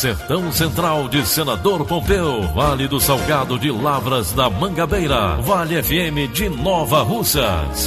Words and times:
Sertão 0.00 0.50
Central 0.50 1.10
de 1.10 1.26
Senador 1.26 1.84
Pompeu, 1.84 2.40
Vale 2.54 2.88
do 2.88 2.98
Salgado 2.98 3.58
de 3.58 3.70
Lavras 3.70 4.32
da 4.32 4.48
Mangabeira, 4.48 5.36
Vale 5.42 5.82
FM 5.82 6.32
de 6.32 6.48
Nova 6.48 7.02
Russas. 7.02 7.86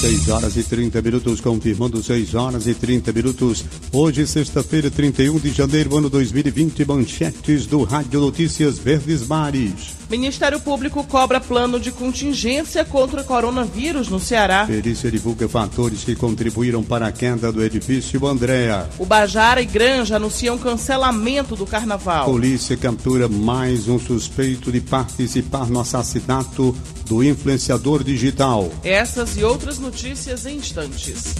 6 0.00 0.28
horas 0.28 0.56
e 0.56 0.62
30 0.62 1.02
minutos, 1.02 1.40
confirmando 1.40 2.00
6 2.00 2.32
horas 2.36 2.68
e 2.68 2.74
30 2.74 3.12
minutos. 3.12 3.64
Hoje, 3.90 4.24
sexta-feira, 4.24 4.88
31 4.88 5.40
de 5.40 5.50
janeiro, 5.50 5.96
ano 5.96 6.08
2020, 6.08 6.84
manchetes 6.84 7.66
do 7.66 7.82
Rádio 7.82 8.20
Notícias 8.20 8.78
Verdes 8.78 9.26
Mares. 9.26 9.96
Ministério 10.14 10.60
Público 10.60 11.02
cobra 11.02 11.40
plano 11.40 11.80
de 11.80 11.90
contingência 11.90 12.84
contra 12.84 13.22
o 13.22 13.24
coronavírus 13.24 14.08
no 14.08 14.20
Ceará. 14.20 14.64
Perícia 14.64 15.10
divulga 15.10 15.48
fatores 15.48 16.04
que 16.04 16.14
contribuíram 16.14 16.84
para 16.84 17.08
a 17.08 17.12
queda 17.12 17.50
do 17.50 17.60
edifício 17.60 18.24
Andréa. 18.24 18.88
O 18.96 19.04
Bajara 19.04 19.60
e 19.60 19.64
Granja 19.64 20.14
anunciam 20.14 20.56
cancelamento 20.56 21.56
do 21.56 21.66
carnaval. 21.66 22.26
Polícia 22.26 22.76
captura 22.76 23.28
mais 23.28 23.88
um 23.88 23.98
suspeito 23.98 24.70
de 24.70 24.80
participar 24.80 25.66
no 25.66 25.80
assassinato 25.80 26.76
do 27.08 27.24
influenciador 27.24 28.04
digital. 28.04 28.70
Essas 28.84 29.36
e 29.36 29.42
outras 29.42 29.80
notícias 29.80 30.46
em 30.46 30.58
instantes. 30.58 31.34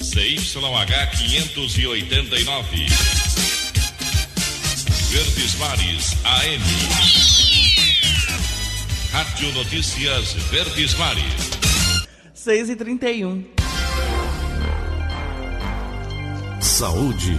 CYH 0.00 1.10
589. 1.16 2.86
Verdes 5.12 5.54
Mares 5.58 6.16
AM. 6.24 7.41
Rádio 9.12 9.52
Notícias 9.52 10.32
Verdes 10.50 10.94
Mares. 10.94 11.50
6 12.32 12.70
e 12.70 12.76
31 12.76 13.44
Saúde. 16.58 17.38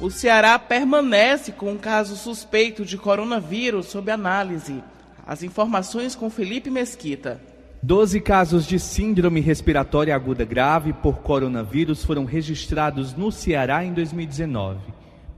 O 0.00 0.08
Ceará 0.08 0.58
permanece 0.58 1.52
com 1.52 1.72
um 1.72 1.76
caso 1.76 2.16
suspeito 2.16 2.82
de 2.82 2.96
coronavírus 2.96 3.88
sob 3.88 4.10
análise. 4.10 4.82
As 5.26 5.42
informações 5.42 6.14
com 6.14 6.30
Felipe 6.30 6.70
Mesquita. 6.70 7.38
Doze 7.82 8.22
casos 8.22 8.66
de 8.66 8.78
síndrome 8.78 9.42
respiratória 9.42 10.16
aguda 10.16 10.46
grave 10.46 10.94
por 10.94 11.18
coronavírus 11.18 12.02
foram 12.02 12.24
registrados 12.24 13.12
no 13.12 13.30
Ceará 13.30 13.84
em 13.84 13.92
2019. 13.92 14.80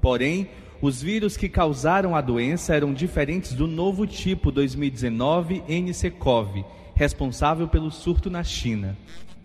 Porém, 0.01 0.49
os 0.83 1.03
vírus 1.03 1.37
que 1.37 1.49
causaram 1.49 2.17
a 2.17 2.23
doença 2.23 2.75
eram 2.75 2.95
diferentes 2.95 3.53
do 3.53 3.67
novo 3.67 4.07
tipo 4.07 4.51
2019 4.51 5.63
NCCOV, 5.69 6.65
responsável 6.95 7.69
pelo 7.69 7.91
surto 7.91 8.31
na 8.31 8.43
China. 8.43 8.97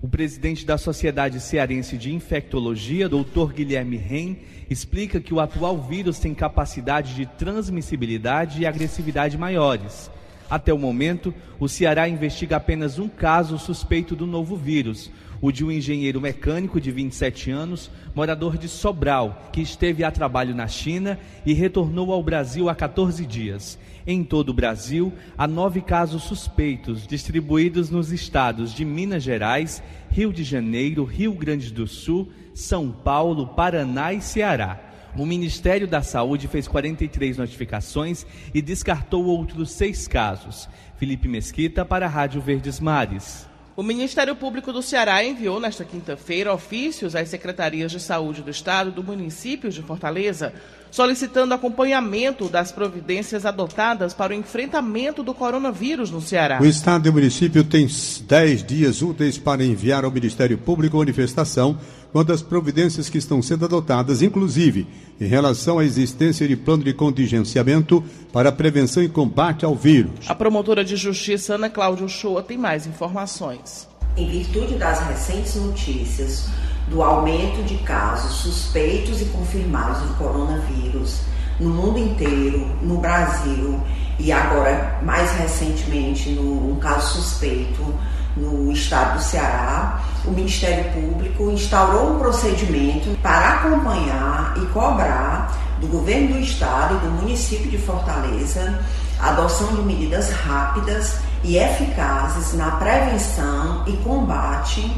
O 0.01 0.07
presidente 0.07 0.66
da 0.66 0.78
Sociedade 0.78 1.41
Cearense 1.41 1.97
de 1.97 2.13
Infectologia, 2.13 3.09
Dr. 3.09 3.53
Guilherme 3.53 3.97
Ren, 3.97 4.38
explica 4.69 5.19
que 5.19 5.34
o 5.34 5.40
atual 5.41 5.81
vírus 5.81 6.19
tem 6.19 6.34
capacidade 6.34 7.13
de 7.16 7.25
transmissibilidade 7.25 8.62
e 8.62 8.66
agressividade 8.66 9.38
maiores. 9.38 10.09
Até 10.50 10.73
o 10.73 10.78
momento, 10.78 11.34
o 11.59 11.67
Ceará 11.67 12.07
investiga 12.07 12.57
apenas 12.57 12.97
um 12.97 13.09
caso 13.09 13.57
suspeito 13.57 14.16
do 14.16 14.28
novo 14.28 14.56
vírus, 14.56 15.12
o 15.41 15.51
de 15.51 15.63
um 15.63 15.72
engenheiro 15.72 16.22
mecânico 16.22 16.79
de 16.79 16.91
27 16.91 17.51
anos, 17.51 17.91
morador 18.13 18.57
de 18.57 18.68
Sobral, 18.68 19.50
que 19.51 19.62
esteve 19.62 20.03
a 20.03 20.12
trabalho 20.12 20.56
na 20.56 20.68
China 20.68 21.19
e 21.46 21.53
retornou 21.53 22.12
ao 22.12 22.23
Brasil 22.23 22.69
há 22.69 22.75
14 22.75 23.25
dias. 23.25 23.78
Em 24.07 24.23
todo 24.23 24.50
o 24.50 24.53
Brasil, 24.53 25.12
há 25.38 25.47
nove 25.47 25.81
casos 25.81 26.23
suspeitos, 26.23 27.07
distribuídos 27.07 27.90
nos 27.90 28.12
estados 28.12 28.73
de 28.73 28.85
Minas 28.85 29.23
Gerais, 29.23 29.81
Rio 30.12 30.31
de 30.31 30.44
Janeiro, 30.44 31.03
Rio 31.03 31.34
Grande 31.34 31.73
do 31.73 31.88
Sul, 31.88 32.29
São 32.53 32.91
Paulo, 32.91 33.47
Paraná 33.47 34.13
e 34.13 34.22
Ceará. 34.22 34.79
O 35.17 35.25
Ministério 35.25 35.88
da 35.88 36.02
Saúde 36.02 36.47
fez 36.47 36.67
43 36.67 37.38
notificações 37.38 38.25
e 38.53 38.62
descartou 38.62 39.25
outros 39.25 39.72
seis 39.72 40.07
casos. 40.07 40.67
Felipe 40.97 41.28
Mesquita 41.28 41.85
para 41.85 42.06
a 42.06 42.09
Rádio 42.09 42.41
Verdes 42.41 42.79
Mares. 42.79 43.55
O 43.78 43.84
Ministério 43.84 44.34
Público 44.38 44.72
do 44.72 44.81
Ceará 44.81 45.22
enviou 45.22 45.59
nesta 45.59 45.84
quinta-feira 45.84 46.53
ofícios 46.53 47.13
às 47.13 47.28
secretarias 47.28 47.91
de 47.91 48.00
saúde 48.00 48.41
do 48.41 48.50
Estado 48.50 48.90
do 48.90 49.03
município 49.03 49.69
de 49.69 49.81
Fortaleza, 49.81 50.53
solicitando 50.90 51.53
acompanhamento 51.53 52.47
das 52.47 52.72
providências 52.72 53.46
adotadas 53.46 54.14
para 54.14 54.31
o 54.31 54.35
enfrentamento 54.35 55.22
do 55.22 55.34
coronavírus 55.34 56.09
no 56.09 56.22
Ceará. 56.22 56.58
O 56.62 56.66
Estado 56.66 57.08
e 57.08 57.09
o 57.09 57.14
município 57.14 57.66
têm 57.66 57.85
10 57.85 58.64
dias 58.64 59.02
úteis 59.02 59.38
para 59.38 59.62
enviar 59.62 60.06
ao 60.06 60.12
Ministério 60.12 60.58
Público 60.58 60.96
manifestação 60.96 61.78
quanto 62.16 62.31
às 62.31 62.42
providências 62.42 63.09
que 63.09 63.18
estão 63.18 63.42
sendo 63.42 63.66
adotadas, 63.66 64.22
inclusive 64.22 64.88
em 65.20 65.28
relação 65.28 65.80
à 65.80 65.84
existência 65.84 66.48
de 66.48 66.56
plano 66.56 66.81
de 66.81 66.94
contingenciamento 66.94 68.02
para 68.31 68.53
prevenção 68.53 69.03
e 69.03 69.09
combate 69.09 69.66
ao 69.66 69.76
vírus. 69.76 70.12
A 70.30 70.34
promotora 70.34 70.86
de 70.86 70.96
justiça 70.96 71.56
Ana 71.56 71.70
Cláudia 71.70 72.08
Shoa 72.08 72.42
tem 72.42 72.58
mais 72.58 72.88
informações. 72.88 73.86
Em 74.16 74.30
virtude 74.30 74.76
das 74.76 75.06
recentes 75.09 75.56
notícias 75.56 76.48
do 76.88 77.03
aumento 77.03 77.62
de 77.64 77.76
casos 77.80 78.38
suspeitos 78.38 79.22
e 79.22 79.26
confirmados 79.26 80.08
do 80.08 80.14
coronavírus 80.14 81.20
no 81.59 81.70
mundo 81.70 82.00
inteiro, 82.00 82.66
no 82.82 82.97
Brasil 82.97 83.82
e 84.18 84.32
agora 84.32 85.02
mais 85.03 85.34
recentemente 85.34 86.30
no 86.30 86.72
um 86.72 86.80
caso 86.80 87.22
suspeito 87.22 87.94
no 88.35 88.72
estado 88.72 89.18
do 89.18 89.23
Ceará, 89.23 90.01
o 90.25 90.31
Ministério 90.31 90.91
Público 90.91 91.51
instaurou 91.51 92.16
um 92.16 92.19
procedimento 92.19 93.18
para 93.22 93.53
acompanhar 93.56 94.53
e 94.57 94.66
cobrar 94.68 95.56
do 95.79 95.88
governo 95.88 96.34
do 96.34 96.40
estado 96.40 96.96
e 96.96 96.97
do 97.00 97.12
município 97.12 97.69
de 97.69 97.78
Fortaleza 97.78 98.79
a 99.19 99.29
adoção 99.29 99.68
de 99.75 99.81
medidas 99.81 100.31
rápidas 100.31 101.18
e 101.44 101.57
eficazes 101.57 102.53
na 102.53 102.72
prevenção 102.72 103.84
e 103.88 103.94
combate 103.97 104.91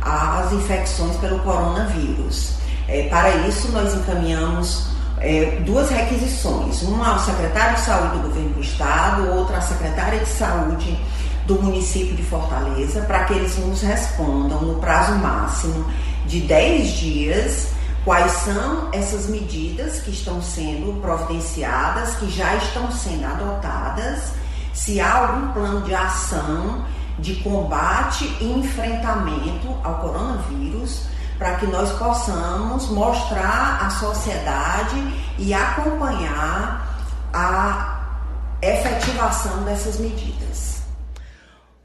às 0.00 0.52
infecções 0.52 1.16
pelo 1.16 1.38
coronavírus. 1.40 2.56
É, 2.88 3.08
para 3.08 3.30
isso, 3.48 3.70
nós 3.72 3.94
encaminhamos 3.94 4.88
é, 5.18 5.62
duas 5.64 5.88
requisições: 5.90 6.82
uma 6.82 7.12
ao 7.12 7.20
secretário 7.20 7.76
de 7.76 7.82
saúde 7.82 8.18
do 8.18 8.28
governo 8.28 8.50
do 8.50 8.60
estado, 8.60 9.30
outra 9.30 9.58
à 9.58 9.60
secretária 9.60 10.18
de 10.18 10.28
saúde 10.28 10.98
do 11.46 11.60
município 11.60 12.14
de 12.14 12.22
Fortaleza 12.22 13.02
para 13.02 13.24
que 13.24 13.34
eles 13.34 13.58
nos 13.58 13.82
respondam 13.82 14.62
no 14.62 14.80
prazo 14.80 15.12
máximo 15.16 15.84
de 16.26 16.40
10 16.40 16.90
dias 16.92 17.72
quais 18.04 18.32
são 18.32 18.88
essas 18.92 19.28
medidas 19.28 20.00
que 20.00 20.10
estão 20.10 20.42
sendo 20.42 21.00
providenciadas, 21.00 22.14
que 22.16 22.28
já 22.30 22.56
estão 22.56 22.90
sendo 22.90 23.24
adotadas, 23.24 24.32
se 24.72 25.00
há 25.00 25.18
algum 25.18 25.52
plano 25.52 25.82
de 25.82 25.94
ação 25.94 26.84
de 27.18 27.36
combate 27.36 28.24
e 28.40 28.52
enfrentamento 28.58 29.68
ao 29.84 29.98
coronavírus, 29.98 31.06
para 31.38 31.56
que 31.56 31.66
nós 31.66 31.90
possamos 31.92 32.88
mostrar 32.88 33.84
à 33.84 33.90
sociedade 33.90 34.96
e 35.38 35.52
acompanhar 35.52 36.88
a 37.32 38.00
efetivação 38.60 39.62
dessas 39.64 39.98
medidas. 39.98 40.81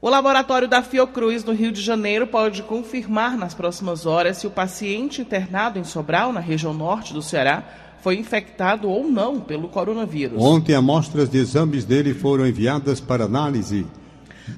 O 0.00 0.08
laboratório 0.08 0.68
da 0.68 0.80
Fiocruz, 0.80 1.44
no 1.44 1.52
Rio 1.52 1.72
de 1.72 1.80
Janeiro, 1.80 2.24
pode 2.24 2.62
confirmar 2.62 3.36
nas 3.36 3.52
próximas 3.52 4.06
horas 4.06 4.36
se 4.36 4.46
o 4.46 4.50
paciente 4.50 5.20
internado 5.20 5.76
em 5.76 5.82
Sobral, 5.82 6.32
na 6.32 6.38
região 6.38 6.72
norte 6.72 7.12
do 7.12 7.20
Ceará, 7.20 7.64
foi 8.00 8.16
infectado 8.16 8.88
ou 8.88 9.10
não 9.10 9.40
pelo 9.40 9.66
coronavírus. 9.66 10.40
Ontem, 10.40 10.72
amostras 10.72 11.28
de 11.28 11.38
exames 11.38 11.84
dele 11.84 12.14
foram 12.14 12.46
enviadas 12.46 13.00
para 13.00 13.24
análise. 13.24 13.84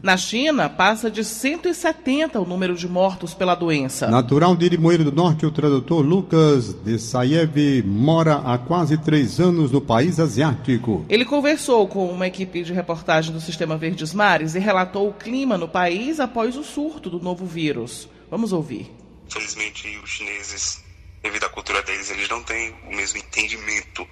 Na 0.03 0.17
China, 0.17 0.69
passa 0.69 1.11
de 1.11 1.25
170 1.25 2.41
o 2.41 2.47
número 2.47 2.75
de 2.75 2.89
mortos 2.89 3.35
pela 3.35 3.55
doença. 3.55 4.09
Natural 4.09 4.57
de 4.57 4.69
Limoeiro 4.69 5.05
do 5.05 5.13
Norte, 5.13 5.45
o 5.45 5.51
tradutor 5.51 6.05
Lucas 6.05 6.73
de 6.73 6.99
Saiev 6.99 7.83
mora 7.85 8.37
há 8.37 8.59
quase 8.59 8.97
três 8.99 9.41
anos 9.41 9.71
no 9.71 9.81
país 9.81 10.19
asiático. 10.19 11.05
Ele 11.09 11.25
conversou 11.25 11.87
com 11.87 12.11
uma 12.11 12.27
equipe 12.27 12.63
de 12.63 12.73
reportagem 12.73 13.33
do 13.33 13.41
Sistema 13.41 13.77
Verdes 13.77 14.15
Mares 14.15 14.55
e 14.55 14.59
relatou 14.59 15.09
o 15.09 15.13
clima 15.13 15.59
no 15.59 15.69
país 15.69 16.21
após 16.21 16.57
o 16.57 16.65
surto 16.65 17.11
do 17.11 17.21
novo 17.21 17.45
vírus. 17.47 18.09
Vamos 18.31 18.53
ouvir. 18.53 18.91
Infelizmente, 19.27 19.89
os 20.03 20.11
chineses, 20.11 20.83
devido 21.23 21.45
à 21.45 21.49
cultura 21.49 21.83
deles, 21.83 22.11
eles 22.11 22.29
não 22.29 22.43
têm 22.43 22.75
o 22.89 22.95
mesmo 22.95 23.19
entendimento 23.19 24.07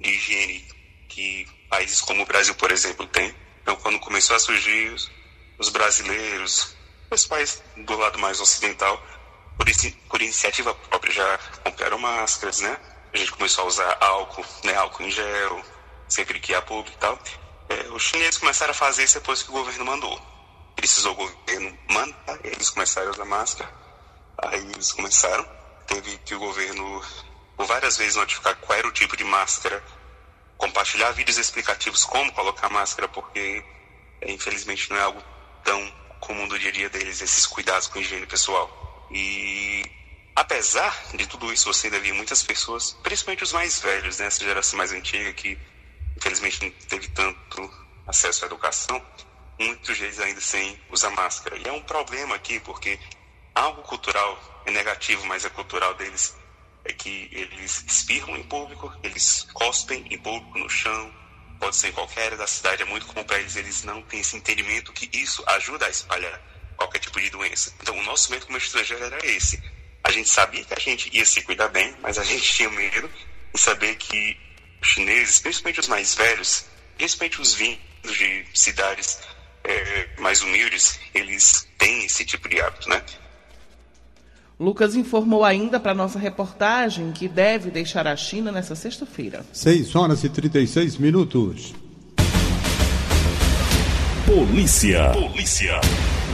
de 0.00 0.10
higiene 0.10 0.64
que 1.08 1.46
países 1.68 2.00
como 2.00 2.22
o 2.22 2.26
Brasil, 2.26 2.54
por 2.54 2.70
exemplo, 2.70 3.06
têm. 3.06 3.32
Então, 3.68 3.76
quando 3.82 4.00
começou 4.00 4.34
a 4.34 4.38
surgir 4.38 4.96
os 5.58 5.68
brasileiros, 5.68 6.74
os 7.10 7.26
países 7.26 7.62
do 7.76 7.98
lado 7.98 8.18
mais 8.18 8.40
ocidental, 8.40 8.98
por, 9.58 9.66
por, 10.08 10.22
iniciativa 10.22 10.74
própria, 10.74 11.12
já 11.12 11.38
compraram 11.62 11.98
máscaras, 11.98 12.60
né? 12.60 12.80
A 13.12 13.18
gente 13.18 13.30
começou 13.32 13.64
a 13.64 13.66
usar 13.66 13.98
álcool, 14.00 14.42
né? 14.64 14.74
Álcool 14.74 15.02
em 15.02 15.10
gel, 15.10 15.62
sempre 16.08 16.40
que 16.40 16.54
há 16.54 16.62
público 16.62 16.96
e 16.96 16.98
tal. 16.98 17.18
É, 17.68 17.88
os 17.90 18.04
chineses 18.04 18.38
começaram 18.38 18.70
a 18.70 18.74
fazer 18.74 19.04
isso 19.04 19.20
depois 19.20 19.42
que 19.42 19.50
o 19.50 19.52
governo 19.52 19.84
mandou. 19.84 20.18
Precisou 20.74 21.12
o 21.12 21.16
governo 21.16 21.78
mandar, 21.90 22.38
eles 22.44 22.70
começaram 22.70 23.08
a 23.08 23.10
usar 23.10 23.26
máscara. 23.26 23.70
Aí 24.44 24.64
eles 24.72 24.92
começaram. 24.92 25.46
Teve 25.86 26.16
que 26.24 26.34
o 26.34 26.38
governo, 26.38 27.04
por 27.54 27.66
várias 27.66 27.98
vezes, 27.98 28.16
notificar 28.16 28.56
qual 28.56 28.78
era 28.78 28.88
o 28.88 28.92
tipo 28.92 29.14
de 29.14 29.24
máscara, 29.24 29.84
compartilhar 30.58 31.12
vídeos 31.12 31.38
explicativos 31.38 32.04
como 32.04 32.32
colocar 32.32 32.68
máscara, 32.68 33.08
porque 33.08 33.64
é, 34.20 34.30
infelizmente 34.30 34.90
não 34.90 34.96
é 34.96 35.02
algo 35.02 35.22
tão 35.64 35.80
comum 36.20 36.46
do 36.48 36.58
dia 36.58 36.68
a 36.68 36.72
dia 36.72 36.90
deles, 36.90 37.22
esses 37.22 37.46
cuidados 37.46 37.86
com 37.86 38.00
higiene 38.00 38.26
pessoal. 38.26 39.06
E 39.10 39.84
apesar 40.34 40.94
de 41.14 41.26
tudo 41.26 41.52
isso, 41.52 41.72
você 41.72 41.86
ainda 41.86 42.00
via 42.00 42.12
muitas 42.12 42.42
pessoas, 42.42 42.92
principalmente 43.02 43.44
os 43.44 43.52
mais 43.52 43.80
velhos, 43.80 44.18
né, 44.18 44.26
essa 44.26 44.44
geração 44.44 44.76
mais 44.76 44.92
antiga 44.92 45.32
que 45.32 45.56
infelizmente 46.16 46.64
não 46.64 46.70
teve 46.88 47.08
tanto 47.08 47.70
acesso 48.06 48.44
à 48.44 48.46
educação, 48.46 49.00
muitos 49.58 49.96
deles 49.96 50.18
ainda 50.18 50.40
sem 50.40 50.78
usar 50.90 51.10
máscara. 51.10 51.56
E 51.56 51.68
é 51.68 51.72
um 51.72 51.82
problema 51.82 52.34
aqui, 52.34 52.58
porque 52.60 52.98
algo 53.54 53.82
cultural 53.82 54.62
é 54.66 54.72
negativo, 54.72 55.24
mas 55.26 55.44
é 55.44 55.50
cultural 55.50 55.94
deles, 55.94 56.34
é 56.88 56.92
que 56.92 57.28
eles 57.30 57.84
espirram 57.86 58.36
em 58.36 58.42
público, 58.42 58.92
eles 59.02 59.46
cospem 59.52 60.04
em 60.10 60.18
público 60.18 60.58
no 60.58 60.68
chão, 60.68 61.12
pode 61.60 61.76
ser 61.76 61.88
em 61.88 61.92
qualquer 61.92 62.26
área 62.26 62.36
da 62.38 62.46
cidade, 62.46 62.82
é 62.82 62.86
muito 62.86 63.06
comum 63.06 63.22
para 63.24 63.38
eles, 63.38 63.56
eles 63.56 63.84
não 63.84 64.00
têm 64.02 64.20
esse 64.20 64.36
entendimento 64.36 64.92
que 64.92 65.08
isso 65.12 65.44
ajuda 65.46 65.86
a 65.86 65.90
espalhar 65.90 66.40
qualquer 66.76 66.98
tipo 67.00 67.20
de 67.20 67.28
doença. 67.28 67.74
Então, 67.80 67.96
o 67.96 68.02
nosso 68.04 68.30
medo 68.30 68.46
como 68.46 68.56
estrangeiro 68.56 69.04
era 69.04 69.24
esse. 69.26 69.62
A 70.02 70.10
gente 70.10 70.28
sabia 70.28 70.64
que 70.64 70.72
a 70.72 70.78
gente 70.78 71.14
ia 71.14 71.26
se 71.26 71.42
cuidar 71.42 71.68
bem, 71.68 71.94
mas 72.00 72.18
a 72.18 72.24
gente 72.24 72.50
tinha 72.54 72.70
medo 72.70 73.10
de 73.52 73.60
saber 73.60 73.96
que 73.96 74.38
os 74.80 74.88
chineses, 74.88 75.40
principalmente 75.40 75.80
os 75.80 75.88
mais 75.88 76.14
velhos, 76.14 76.64
principalmente 76.96 77.40
os 77.40 77.54
vindos 77.54 78.16
de 78.16 78.46
cidades 78.54 79.18
é, 79.64 80.08
mais 80.18 80.40
humildes, 80.40 80.98
eles 81.12 81.68
têm 81.76 82.06
esse 82.06 82.24
tipo 82.24 82.48
de 82.48 82.60
hábito, 82.60 82.88
né? 82.88 83.04
Lucas 84.60 84.96
informou 84.96 85.44
ainda 85.44 85.78
para 85.78 85.94
nossa 85.94 86.18
reportagem 86.18 87.12
que 87.12 87.28
deve 87.28 87.70
deixar 87.70 88.08
a 88.08 88.16
China 88.16 88.50
nesta 88.50 88.74
sexta-feira. 88.74 89.46
6 89.52 89.94
horas 89.94 90.24
e 90.24 90.28
36 90.28 90.96
minutos. 90.98 91.72
Polícia. 94.26 95.12
Polícia. 95.12 95.80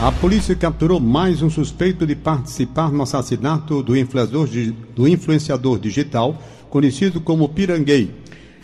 A 0.01 0.11
polícia 0.11 0.55
capturou 0.55 0.99
mais 0.99 1.43
um 1.43 1.51
suspeito 1.51 2.03
de 2.07 2.15
participar 2.15 2.91
no 2.91 3.03
assassinato 3.03 3.83
do 3.83 3.95
influenciador, 3.95 4.49
do 4.95 5.07
influenciador 5.07 5.77
digital, 5.77 6.35
conhecido 6.67 7.21
como 7.21 7.47
Piranguei. 7.47 8.11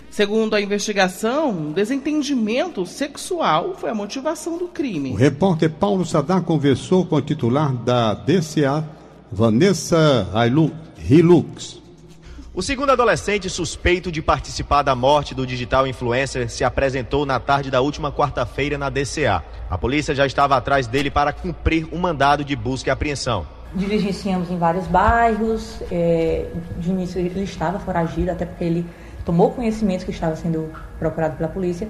Segundo 0.10 0.56
a 0.56 0.62
investigação, 0.62 1.72
desentendimento 1.72 2.84
sexual 2.88 3.76
foi 3.78 3.92
a 3.92 3.96
motivação 3.96 4.58
do 4.58 4.68
crime. 4.68 5.12
O 5.12 5.16
repórter 5.16 5.70
Paulo 5.70 6.04
Sadar 6.04 6.42
conversou 6.42 7.06
com 7.06 7.16
a 7.16 7.22
titular 7.22 7.72
da 7.72 8.16
DCA, 8.16 9.01
Vanessa 9.34 10.28
Hilux. 11.10 11.82
O 12.54 12.62
segundo 12.62 12.92
adolescente 12.92 13.50
suspeito 13.50 14.12
de 14.12 14.22
participar 14.22 14.84
da 14.84 14.94
morte 14.94 15.34
do 15.34 15.48
digital 15.48 15.88
influencer 15.88 16.50
se 16.50 16.66
apresentou 16.66 17.26
na 17.26 17.40
tarde 17.40 17.72
da 17.72 17.80
última 17.80 18.12
quarta-feira 18.12 18.78
na 18.78 18.90
DCA. 18.90 19.42
A 19.70 19.78
polícia 19.78 20.14
já 20.14 20.26
estava 20.26 20.58
atrás 20.58 20.86
dele 20.86 21.10
para 21.10 21.32
cumprir 21.32 21.88
um 21.94 21.98
mandado 21.98 22.44
de 22.44 22.58
busca 22.58 22.90
e 22.90 22.92
apreensão. 22.92 23.48
Diligenciamos 23.74 24.52
em 24.52 24.58
vários 24.58 24.86
bairros. 24.88 25.82
É, 25.90 26.48
de 26.78 26.90
início 26.90 27.18
ele 27.18 27.44
estava 27.44 27.80
foragido, 27.80 28.32
até 28.32 28.46
porque 28.46 28.66
ele 28.66 28.86
tomou 29.24 29.52
conhecimento 29.52 30.04
que 30.04 30.12
estava 30.12 30.36
sendo 30.36 30.70
procurado 31.00 31.38
pela 31.38 31.48
polícia, 31.48 31.88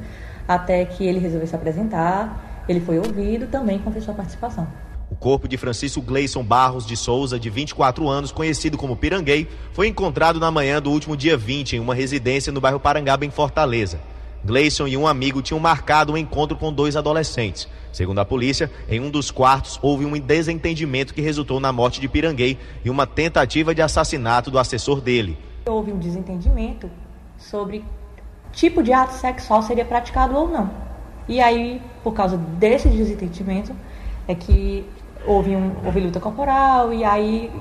até 0.47 0.85
que 0.85 1.03
ele 1.03 1.17
resolveu 1.17 1.47
se 1.47 1.55
apresentar. 1.55 2.63
Ele 2.69 2.81
foi 2.81 2.99
ouvido, 2.99 3.47
também 3.47 3.79
confessou 3.79 4.13
a 4.13 4.17
participação. 4.17 4.67
O 5.11 5.15
corpo 5.15 5.45
de 5.45 5.57
Francisco 5.57 6.01
Gleison 6.01 6.41
Barros 6.41 6.87
de 6.87 6.95
Souza, 6.95 7.37
de 7.37 7.49
24 7.49 8.07
anos, 8.07 8.31
conhecido 8.31 8.77
como 8.77 8.95
Piranguei, 8.95 9.45
foi 9.73 9.89
encontrado 9.89 10.39
na 10.39 10.49
manhã 10.49 10.81
do 10.81 10.89
último 10.89 11.17
dia 11.17 11.35
20 11.35 11.75
em 11.75 11.79
uma 11.81 11.93
residência 11.93 12.49
no 12.49 12.61
bairro 12.61 12.79
Parangaba, 12.79 13.25
em 13.25 13.29
Fortaleza. 13.29 13.99
Gleison 14.43 14.87
e 14.87 14.95
um 14.95 15.05
amigo 15.05 15.41
tinham 15.41 15.59
marcado 15.59 16.13
um 16.13 16.17
encontro 16.17 16.55
com 16.55 16.71
dois 16.71 16.95
adolescentes. 16.95 17.67
Segundo 17.91 18.19
a 18.19 18.25
polícia, 18.25 18.71
em 18.89 19.01
um 19.01 19.11
dos 19.11 19.29
quartos 19.29 19.77
houve 19.81 20.05
um 20.05 20.17
desentendimento 20.17 21.13
que 21.13 21.21
resultou 21.21 21.59
na 21.59 21.73
morte 21.73 21.99
de 21.99 22.07
Piranguei 22.07 22.57
e 22.83 22.89
uma 22.89 23.05
tentativa 23.05 23.75
de 23.75 23.81
assassinato 23.81 24.49
do 24.49 24.57
assessor 24.57 25.01
dele. 25.01 25.37
Houve 25.65 25.91
um 25.91 25.99
desentendimento 25.99 26.89
sobre 27.37 27.83
tipo 28.53 28.81
de 28.81 28.93
ato 28.93 29.13
sexual 29.15 29.61
seria 29.61 29.83
praticado 29.83 30.37
ou 30.37 30.47
não. 30.47 30.71
E 31.27 31.41
aí, 31.41 31.81
por 32.01 32.13
causa 32.13 32.37
desse 32.37 32.87
desentendimento, 32.87 33.75
é 34.25 34.35
que 34.35 34.85
houve, 35.25 35.55
um, 35.55 35.73
houve 35.85 35.99
luta 35.99 36.19
corporal 36.19 36.93
e 36.93 37.03
aí 37.03 37.51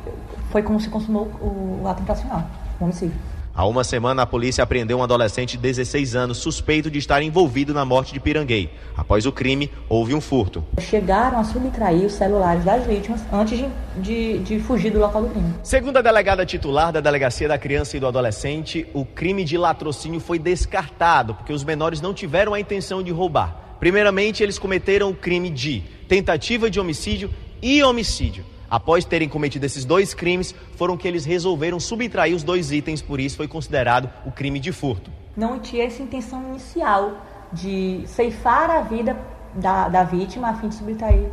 foi 0.50 0.62
como 0.62 0.80
se 0.80 0.88
consumou 0.88 1.26
o, 1.40 1.80
o 1.82 1.88
ato 1.88 2.02
infracional, 2.02 2.44
o 2.80 2.84
homicídio. 2.84 3.16
Há 3.52 3.66
uma 3.66 3.82
semana, 3.82 4.22
a 4.22 4.26
polícia 4.26 4.62
apreendeu 4.62 4.98
um 4.98 5.02
adolescente 5.02 5.52
de 5.52 5.58
16 5.58 6.14
anos 6.14 6.38
suspeito 6.38 6.90
de 6.90 6.98
estar 6.98 7.20
envolvido 7.20 7.74
na 7.74 7.84
morte 7.84 8.12
de 8.12 8.20
Piranguei. 8.20 8.72
Após 8.96 9.26
o 9.26 9.32
crime, 9.32 9.70
houve 9.88 10.14
um 10.14 10.20
furto. 10.20 10.64
Chegaram 10.80 11.38
a 11.38 11.44
subtrair 11.44 12.06
os 12.06 12.12
celulares 12.12 12.64
das 12.64 12.86
vítimas 12.86 13.20
antes 13.32 13.58
de, 13.58 13.68
de, 13.96 14.38
de, 14.38 14.60
fugir 14.60 14.90
do 14.92 15.00
local 15.00 15.22
do 15.22 15.28
crime. 15.30 15.52
Segundo 15.64 15.96
a 15.96 16.02
delegada 16.02 16.46
titular 16.46 16.92
da 16.92 17.00
Delegacia 17.00 17.48
da 17.48 17.58
Criança 17.58 17.96
e 17.96 18.00
do 18.00 18.06
Adolescente, 18.06 18.86
o 18.94 19.04
crime 19.04 19.44
de 19.44 19.58
latrocínio 19.58 20.20
foi 20.20 20.38
descartado 20.38 21.34
porque 21.34 21.52
os 21.52 21.64
menores 21.64 22.00
não 22.00 22.14
tiveram 22.14 22.54
a 22.54 22.60
intenção 22.60 23.02
de 23.02 23.10
roubar. 23.10 23.76
Primeiramente, 23.80 24.42
eles 24.42 24.58
cometeram 24.58 25.10
o 25.10 25.14
crime 25.14 25.50
de 25.50 25.82
tentativa 26.06 26.70
de 26.70 26.78
homicídio 26.78 27.30
e 27.62 27.82
homicídio. 27.82 28.44
Após 28.70 29.04
terem 29.04 29.28
cometido 29.28 29.66
esses 29.66 29.84
dois 29.84 30.14
crimes, 30.14 30.54
foram 30.76 30.96
que 30.96 31.08
eles 31.08 31.24
resolveram 31.24 31.80
subtrair 31.80 32.34
os 32.34 32.44
dois 32.44 32.70
itens, 32.70 33.02
por 33.02 33.18
isso 33.18 33.36
foi 33.36 33.48
considerado 33.48 34.08
o 34.24 34.30
crime 34.30 34.60
de 34.60 34.70
furto. 34.70 35.10
Não 35.36 35.58
tinha 35.58 35.84
essa 35.84 36.02
intenção 36.02 36.50
inicial 36.50 37.26
de 37.52 38.02
ceifar 38.06 38.70
a 38.70 38.82
vida 38.82 39.16
da, 39.54 39.88
da 39.88 40.04
vítima 40.04 40.50
a 40.50 40.54
fim 40.54 40.68
de 40.68 40.76
subtrair 40.76 41.28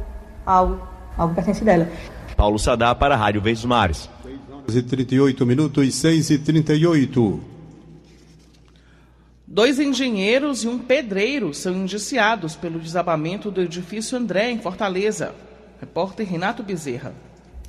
algo, 0.46 0.82
algo 1.16 1.36
pertence 1.36 1.64
dela. 1.64 1.88
Paulo 2.36 2.58
Sadar 2.58 2.96
para 2.96 3.14
a 3.14 3.18
Rádio 3.18 3.42
Verdes 3.42 3.66
Mares. 3.66 4.10
6 4.24 4.40
horas 4.52 4.76
e 4.76 4.82
38 4.82 5.46
minutos, 5.46 5.96
6 5.96 6.30
e 6.32 6.38
38. 6.40 7.40
Dois 9.46 9.80
engenheiros 9.80 10.64
e 10.64 10.68
um 10.68 10.78
pedreiro 10.78 11.54
são 11.54 11.74
indiciados 11.74 12.56
pelo 12.56 12.80
desabamento 12.80 13.50
do 13.50 13.62
edifício 13.62 14.18
André, 14.18 14.52
em 14.52 14.60
Fortaleza. 14.60 15.34
Repórter 15.80 16.28
Renato 16.28 16.64
Bezerra. 16.64 17.14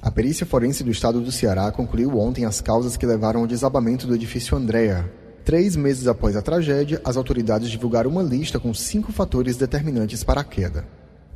A 0.01 0.11
perícia 0.11 0.47
forense 0.47 0.83
do 0.83 0.91
estado 0.91 1.21
do 1.21 1.31
Ceará 1.31 1.71
concluiu 1.71 2.17
ontem 2.19 2.45
as 2.45 2.61
causas 2.61 2.97
que 2.97 3.05
levaram 3.05 3.41
ao 3.41 3.47
desabamento 3.47 4.07
do 4.07 4.15
edifício 4.15 4.57
Andréa. 4.57 5.13
Três 5.45 5.77
meses 5.77 6.07
após 6.07 6.37
a 6.37 6.43
tragédia, 6.43 7.01
as 7.05 7.17
autoridades 7.17 7.71
divulgaram 7.71 8.11
uma 8.11 8.23
lista 8.23 8.59
com 8.59 8.73
cinco 8.73 9.13
fatores 9.13 9.57
determinantes 9.57 10.25
para 10.25 10.41
a 10.41 10.45
queda. 10.45 10.87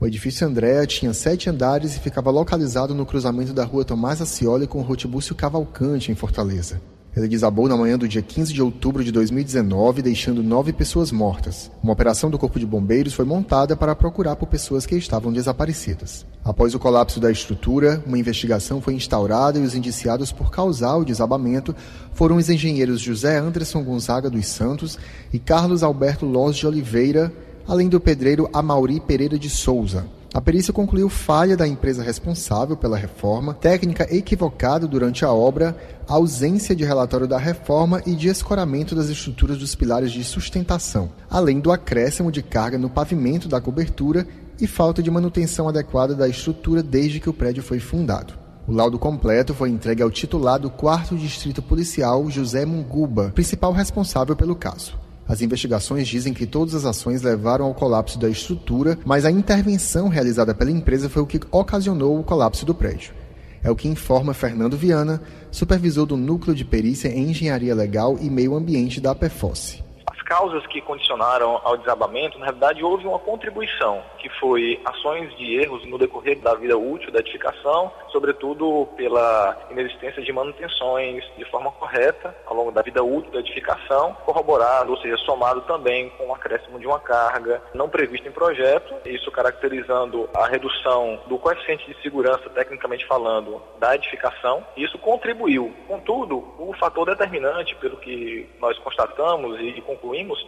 O 0.00 0.07
edifício 0.07 0.47
Andréa 0.47 0.87
tinha 0.87 1.12
sete 1.12 1.50
andares 1.50 1.97
e 1.97 2.00
ficava 2.00 2.31
localizado 2.31 2.95
no 2.95 3.07
cruzamento 3.07 3.52
da 3.52 3.64
rua 3.64 3.85
Tomás 3.85 4.21
Acioli 4.21 4.67
com 4.67 4.79
o 4.79 4.83
Rotibúcio 4.83 5.35
Cavalcante, 5.35 6.11
em 6.11 6.14
Fortaleza. 6.14 6.81
Ele 7.14 7.28
desabou 7.28 7.69
na 7.69 7.76
manhã 7.76 7.99
do 7.99 8.09
dia 8.09 8.23
15 8.23 8.54
de 8.54 8.62
outubro 8.62 9.04
de 9.04 9.12
2019, 9.12 10.00
deixando 10.00 10.42
nove 10.42 10.73
pessoas 10.73 11.12
mortas. 11.12 11.71
Uma 11.83 11.92
operação 11.92 12.31
do 12.31 12.38
Corpo 12.38 12.59
de 12.59 12.64
Bombeiros 12.64 13.12
foi 13.12 13.26
montada 13.26 13.76
para 13.76 13.95
procurar 13.95 14.35
por 14.37 14.47
pessoas 14.47 14.87
que 14.87 14.97
estavam 14.97 15.31
desaparecidas. 15.31 16.25
Após 16.42 16.75
o 16.75 16.78
colapso 16.78 17.21
da 17.21 17.31
estrutura, 17.31 18.02
uma 18.07 18.19
investigação 18.19 18.81
foi 18.81 18.95
instaurada 18.95 19.59
e 19.59 19.62
os 19.62 19.75
indiciados 19.75 20.33
por 20.33 20.50
causar 20.50 20.97
o 20.97 21.04
desabamento 21.04 21.76
foram 22.14 22.37
os 22.37 22.49
engenheiros 22.49 23.00
José 23.00 23.38
Anderson 23.38 23.85
Gonzaga 23.85 24.31
dos 24.31 24.47
Santos 24.47 24.99
e 25.33 25.38
Carlos 25.38 25.83
Alberto 25.83 26.25
Loz 26.25 26.57
de 26.57 26.66
Oliveira, 26.66 27.31
além 27.69 27.90
do 27.90 28.00
pedreiro 28.00 28.49
Amauri 28.54 29.00
Pereira 29.00 29.38
de 29.38 29.50
Souza. 29.50 30.07
A 30.35 30.41
perícia 30.41 30.73
concluiu 30.73 31.11
falha 31.11 31.59
da 31.59 31.69
empresa 31.69 32.03
responsável 32.03 32.75
pela 32.75 32.97
reforma, 32.97 33.53
técnica 33.53 34.07
equivocada 34.11 34.87
durante 34.87 35.27
a 35.27 35.31
obra, 35.31 35.77
ausência 36.09 36.75
de 36.75 36.85
relatório 36.85 37.27
da 37.27 37.37
reforma 37.37 38.01
e 38.07 38.15
de 38.15 38.29
escoramento 38.29 38.95
das 38.95 39.11
estruturas 39.11 39.59
dos 39.59 39.75
pilares 39.75 40.11
de 40.11 40.25
sustentação, 40.25 41.12
além 41.29 41.61
do 41.61 41.71
acréscimo 41.71 42.33
de 42.33 42.43
carga 42.43 42.79
no 42.79 42.89
pavimento 42.89 43.47
da 43.47 43.61
cobertura 43.61 44.27
e 44.59 44.67
falta 44.67 45.03
de 45.03 45.11
manutenção 45.11 45.69
adequada 45.69 46.15
da 46.15 46.27
estrutura 46.27 46.83
desde 46.83 47.21
que 47.21 47.29
o 47.29 47.35
prédio 47.35 47.62
foi 47.62 47.79
fundado. 47.79 48.33
O 48.67 48.73
laudo 48.73 48.99
completo 48.99 49.53
foi 49.53 49.69
entregue 49.69 50.03
ao 50.03 50.11
titular 50.11 50.59
do 50.59 50.71
4 50.71 51.15
Distrito 51.15 51.61
Policial, 51.61 52.31
José 52.31 52.65
Munguba, 52.65 53.33
principal 53.35 53.73
responsável 53.73 54.35
pelo 54.35 54.57
caso. 54.57 55.01
As 55.29 55.41
investigações 55.41 56.09
dizem 56.09 56.35
que 56.35 56.47
todas 56.47 56.75
as 56.75 56.85
ações 56.85 57.23
levaram 57.23 57.64
ao 57.64 57.75
colapso 57.75 58.19
da 58.19 58.29
estrutura, 58.29 58.99
mas 59.05 59.25
a 59.25 59.31
intervenção 59.31 60.09
realizada 60.09 60.55
pela 60.55 60.71
empresa 60.71 61.09
foi 61.09 61.23
o 61.23 61.26
que 61.26 61.41
ocasionou 61.50 62.19
o 62.19 62.25
colapso 62.25 62.67
do 62.67 62.75
prédio. 62.75 63.14
É 63.62 63.71
o 63.71 63.76
que 63.76 63.88
informa 63.88 64.35
Fernando 64.35 64.76
Viana, 64.76 65.23
supervisor 65.50 66.07
do 66.07 66.17
Núcleo 66.17 66.55
de 66.55 66.64
Perícia 66.64 67.09
em 67.09 67.31
Engenharia 67.31 67.75
Legal 67.75 68.19
e 68.21 68.29
Meio 68.29 68.57
Ambiente 68.57 69.00
da 69.00 69.12
APEFOSSE 69.12 69.92
causas 70.33 70.67
que 70.67 70.81
condicionaram 70.81 71.61
ao 71.62 71.77
desabamento, 71.77 72.39
na 72.39 72.47
realidade 72.47 72.83
houve 72.83 73.07
uma 73.07 73.19
contribuição, 73.19 74.03
que 74.17 74.31
foi 74.41 74.81
ações 74.83 75.37
de 75.37 75.61
erros 75.61 75.85
no 75.85 75.99
decorrer 75.99 76.41
da 76.41 76.55
vida 76.55 76.75
útil 76.75 77.12
da 77.12 77.19
edificação, 77.19 77.93
sobretudo 78.11 78.89
pela 78.97 79.67
inexistência 79.71 80.23
de 80.23 80.33
manutenções 80.33 81.23
de 81.37 81.45
forma 81.51 81.71
correta 81.73 82.35
ao 82.47 82.57
longo 82.57 82.73
da 82.73 82.81
vida 82.81 83.03
útil 83.05 83.31
da 83.31 83.41
edificação, 83.41 84.15
corroborado, 84.25 84.93
ou 84.93 84.97
seja, 85.03 85.19
somado 85.19 85.61
também 85.62 86.09
com 86.17 86.29
o 86.29 86.35
acréscimo 86.35 86.81
de 86.81 86.87
uma 86.87 86.99
carga 86.99 87.62
não 87.75 87.91
prevista 87.91 88.27
em 88.27 88.33
projeto, 88.33 88.95
isso 89.05 89.31
caracterizando 89.31 90.31
a 90.33 90.47
redução 90.47 91.21
do 91.27 91.37
coeficiente 91.39 91.87
de 91.93 92.01
segurança, 92.01 92.49
tecnicamente 92.49 93.05
falando, 93.07 93.61
da 93.79 93.95
edificação. 93.95 94.65
Isso 94.79 94.97
contribuiu. 94.99 95.75
Contudo, 95.87 96.39
o 96.59 96.73
fator 96.81 97.05
determinante, 97.05 97.75
pelo 97.77 97.99
que 97.99 98.49
nós 98.59 98.79
constatamos 98.79 99.61
e 99.61 99.79
concluímos, 99.83 100.22
concluímos 100.23 100.38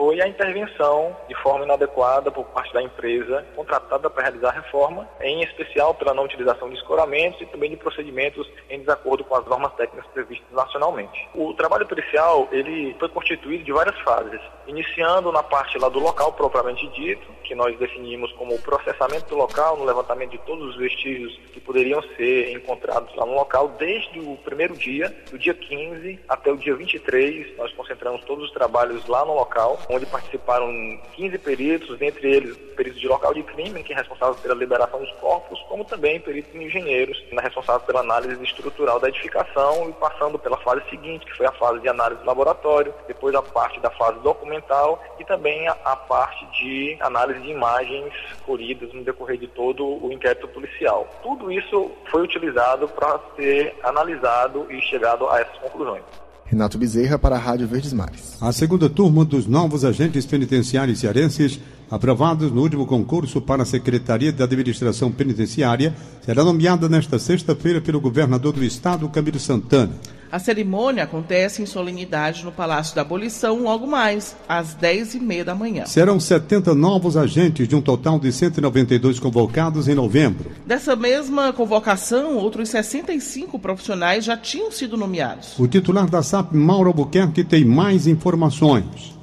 foi 0.00 0.18
a 0.22 0.26
intervenção 0.26 1.14
de 1.28 1.34
forma 1.42 1.66
inadequada 1.66 2.30
por 2.30 2.46
parte 2.46 2.72
da 2.72 2.82
empresa 2.82 3.44
contratada 3.54 4.08
para 4.08 4.22
realizar 4.22 4.48
a 4.48 4.52
reforma, 4.62 5.06
em 5.20 5.42
especial 5.42 5.92
pela 5.92 6.14
não 6.14 6.24
utilização 6.24 6.70
de 6.70 6.76
escoramentos 6.76 7.38
e 7.42 7.44
também 7.44 7.68
de 7.68 7.76
procedimentos 7.76 8.50
em 8.70 8.78
desacordo 8.78 9.22
com 9.24 9.34
as 9.34 9.44
normas 9.44 9.74
técnicas 9.74 10.10
previstas 10.10 10.50
nacionalmente. 10.52 11.28
O 11.34 11.52
trabalho 11.52 11.86
policial 11.86 12.48
ele 12.50 12.96
foi 12.98 13.10
constituído 13.10 13.62
de 13.62 13.72
várias 13.72 13.98
fases, 14.00 14.40
iniciando 14.66 15.30
na 15.30 15.42
parte 15.42 15.78
lá 15.78 15.90
do 15.90 15.98
local 15.98 16.32
propriamente 16.32 16.88
dito, 16.88 17.26
que 17.44 17.54
nós 17.54 17.78
definimos 17.78 18.32
como 18.32 18.54
o 18.54 18.62
processamento 18.62 19.26
do 19.26 19.36
local, 19.36 19.76
no 19.76 19.84
levantamento 19.84 20.30
de 20.30 20.38
todos 20.38 20.70
os 20.70 20.76
vestígios 20.76 21.38
que 21.52 21.60
poderiam 21.60 22.00
ser 22.16 22.52
encontrados 22.52 23.14
lá 23.16 23.26
no 23.26 23.34
local, 23.34 23.68
desde 23.76 24.18
o 24.18 24.38
primeiro 24.44 24.74
dia, 24.74 25.14
do 25.30 25.38
dia 25.38 25.52
15 25.52 26.20
até 26.26 26.50
o 26.50 26.56
dia 26.56 26.74
23, 26.74 27.58
nós 27.58 27.70
concentramos 27.74 28.24
todos 28.24 28.46
os 28.46 28.52
trabalhos 28.52 29.06
lá 29.06 29.26
no 29.26 29.34
local, 29.34 29.78
onde 29.90 30.06
participaram 30.06 30.70
15 31.14 31.38
peritos, 31.38 31.98
dentre 31.98 32.30
eles 32.30 32.56
peritos 32.76 33.00
de 33.00 33.08
local 33.08 33.34
de 33.34 33.42
crime, 33.42 33.82
que 33.82 33.92
é 33.92 33.96
responsável 33.96 34.34
pela 34.36 34.54
liberação 34.54 35.00
dos 35.00 35.12
corpos, 35.14 35.60
como 35.68 35.84
também 35.84 36.20
peritos 36.20 36.54
engenheiros, 36.54 37.22
na 37.32 37.42
responsável 37.42 37.80
pela 37.86 38.00
análise 38.00 38.42
estrutural 38.42 38.98
da 38.98 39.08
edificação 39.08 39.90
e 39.90 39.92
passando 39.94 40.38
pela 40.38 40.56
fase 40.58 40.82
seguinte, 40.88 41.26
que 41.26 41.36
foi 41.36 41.46
a 41.46 41.52
fase 41.52 41.80
de 41.80 41.88
análise 41.88 42.20
do 42.20 42.26
laboratório, 42.26 42.94
depois 43.06 43.34
a 43.34 43.42
parte 43.42 43.80
da 43.80 43.90
fase 43.90 44.18
documental 44.20 45.02
e 45.18 45.24
também 45.24 45.68
a, 45.68 45.72
a 45.84 45.96
parte 45.96 46.46
de 46.62 46.96
análise 47.00 47.40
de 47.40 47.50
imagens 47.50 48.14
colhidas 48.46 48.92
no 48.92 49.04
decorrer 49.04 49.38
de 49.38 49.48
todo 49.48 49.84
o 49.84 50.12
inquérito 50.12 50.48
policial. 50.48 51.08
Tudo 51.22 51.50
isso 51.52 51.90
foi 52.10 52.22
utilizado 52.22 52.88
para 52.88 53.20
ser 53.36 53.74
analisado 53.82 54.66
e 54.70 54.80
chegado 54.82 55.28
a 55.28 55.40
essas 55.40 55.58
conclusões. 55.58 56.02
Renato 56.50 56.76
Bezerra 56.76 57.16
para 57.16 57.36
a 57.36 57.38
Rádio 57.38 57.68
Verdes 57.68 57.92
Mares. 57.92 58.36
A 58.40 58.50
segunda 58.50 58.90
turma 58.90 59.24
dos 59.24 59.46
novos 59.46 59.84
agentes 59.84 60.26
penitenciários 60.26 60.98
cearenses, 60.98 61.60
aprovados 61.88 62.50
no 62.50 62.60
último 62.60 62.86
concurso 62.86 63.40
para 63.40 63.62
a 63.62 63.66
Secretaria 63.66 64.32
de 64.32 64.42
Administração 64.42 65.12
Penitenciária, 65.12 65.94
será 66.26 66.42
nomeada 66.42 66.88
nesta 66.88 67.20
sexta-feira 67.20 67.80
pelo 67.80 68.00
governador 68.00 68.52
do 68.52 68.64
estado, 68.64 69.08
Camilo 69.08 69.38
Santana. 69.38 69.92
A 70.32 70.38
cerimônia 70.38 71.02
acontece 71.02 71.60
em 71.60 71.66
solenidade 71.66 72.44
no 72.44 72.52
Palácio 72.52 72.94
da 72.94 73.02
Abolição, 73.02 73.62
logo 73.62 73.86
mais, 73.86 74.36
às 74.48 74.76
10h30 74.76 75.42
da 75.42 75.54
manhã. 75.56 75.86
Serão 75.86 76.20
70 76.20 76.72
novos 76.72 77.16
agentes, 77.16 77.66
de 77.66 77.74
um 77.74 77.82
total 77.82 78.18
de 78.18 78.30
192 78.30 79.18
convocados 79.18 79.88
em 79.88 79.94
novembro. 79.94 80.52
Dessa 80.64 80.94
mesma 80.94 81.52
convocação, 81.52 82.36
outros 82.36 82.68
65 82.68 83.58
profissionais 83.58 84.24
já 84.24 84.36
tinham 84.36 84.70
sido 84.70 84.96
nomeados. 84.96 85.58
O 85.58 85.66
titular 85.66 86.08
da 86.08 86.22
SAP, 86.22 86.52
Mauro 86.52 86.90
Albuquerque, 86.90 87.42
tem 87.42 87.64
mais 87.64 88.06
informações. 88.06 89.19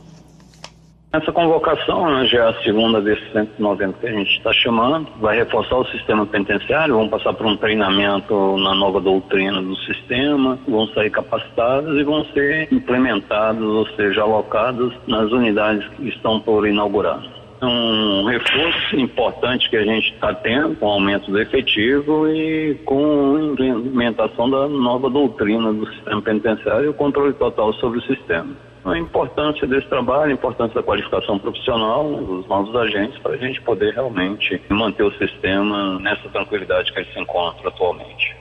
Essa 1.13 1.31
convocação 1.31 2.09
né, 2.11 2.25
já 2.25 2.45
é 2.45 2.49
a 2.49 2.63
segunda 2.63 3.01
desses 3.01 3.31
190 3.31 3.93
que 3.99 4.07
a 4.07 4.11
gente 4.11 4.29
está 4.37 4.51
chamando, 4.51 5.07
vai 5.21 5.37
reforçar 5.37 5.77
o 5.77 5.85
sistema 5.85 6.25
penitenciário, 6.25 6.95
vão 6.95 7.07
passar 7.07 7.33
por 7.33 7.45
um 7.45 7.55
treinamento 7.55 8.57
na 8.57 8.75
nova 8.75 8.99
doutrina 8.99 9.61
do 9.61 9.75
sistema, 9.77 10.59
vão 10.67 10.85
sair 10.87 11.09
capacitados 11.09 11.97
e 11.97 12.03
vão 12.03 12.25
ser 12.25 12.67
implementados, 12.73 13.63
ou 13.63 13.87
seja, 13.95 14.21
alocados 14.21 14.93
nas 15.07 15.31
unidades 15.31 15.87
que 15.95 16.09
estão 16.09 16.41
por 16.41 16.67
inaugurar 16.67 17.36
um 17.61 18.25
reforço 18.25 18.95
importante 18.95 19.69
que 19.69 19.77
a 19.77 19.83
gente 19.83 20.13
está 20.13 20.33
tendo 20.33 20.75
com 20.75 20.85
o 20.85 20.89
aumento 20.89 21.31
do 21.31 21.39
efetivo 21.39 22.27
e 22.27 22.75
com 22.85 23.35
a 23.35 23.41
implementação 23.41 24.49
da 24.49 24.67
nova 24.67 25.09
doutrina 25.09 25.73
do 25.73 25.87
sistema 25.93 26.21
penitenciário 26.21 26.85
e 26.85 26.89
o 26.89 26.93
controle 26.93 27.33
total 27.33 27.73
sobre 27.73 27.99
o 27.99 28.01
sistema 28.03 28.67
a 28.91 28.97
importância 28.97 29.67
desse 29.67 29.87
trabalho, 29.87 30.31
a 30.31 30.33
importância 30.33 30.75
da 30.75 30.83
qualificação 30.83 31.37
profissional 31.37 32.09
dos 32.09 32.47
novos 32.47 32.75
agentes 32.75 33.19
para 33.19 33.33
a 33.33 33.37
gente 33.37 33.61
poder 33.61 33.93
realmente 33.93 34.61
manter 34.69 35.03
o 35.03 35.11
sistema 35.17 35.99
nessa 35.99 36.29
tranquilidade 36.29 36.91
que 36.93 36.99
ele 36.99 37.11
se 37.11 37.19
encontra 37.19 37.67
atualmente. 37.67 38.35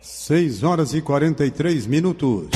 6 0.00 0.62
horas 0.62 0.94
e 0.94 1.02
43 1.02 1.86
minutos. 1.86 2.48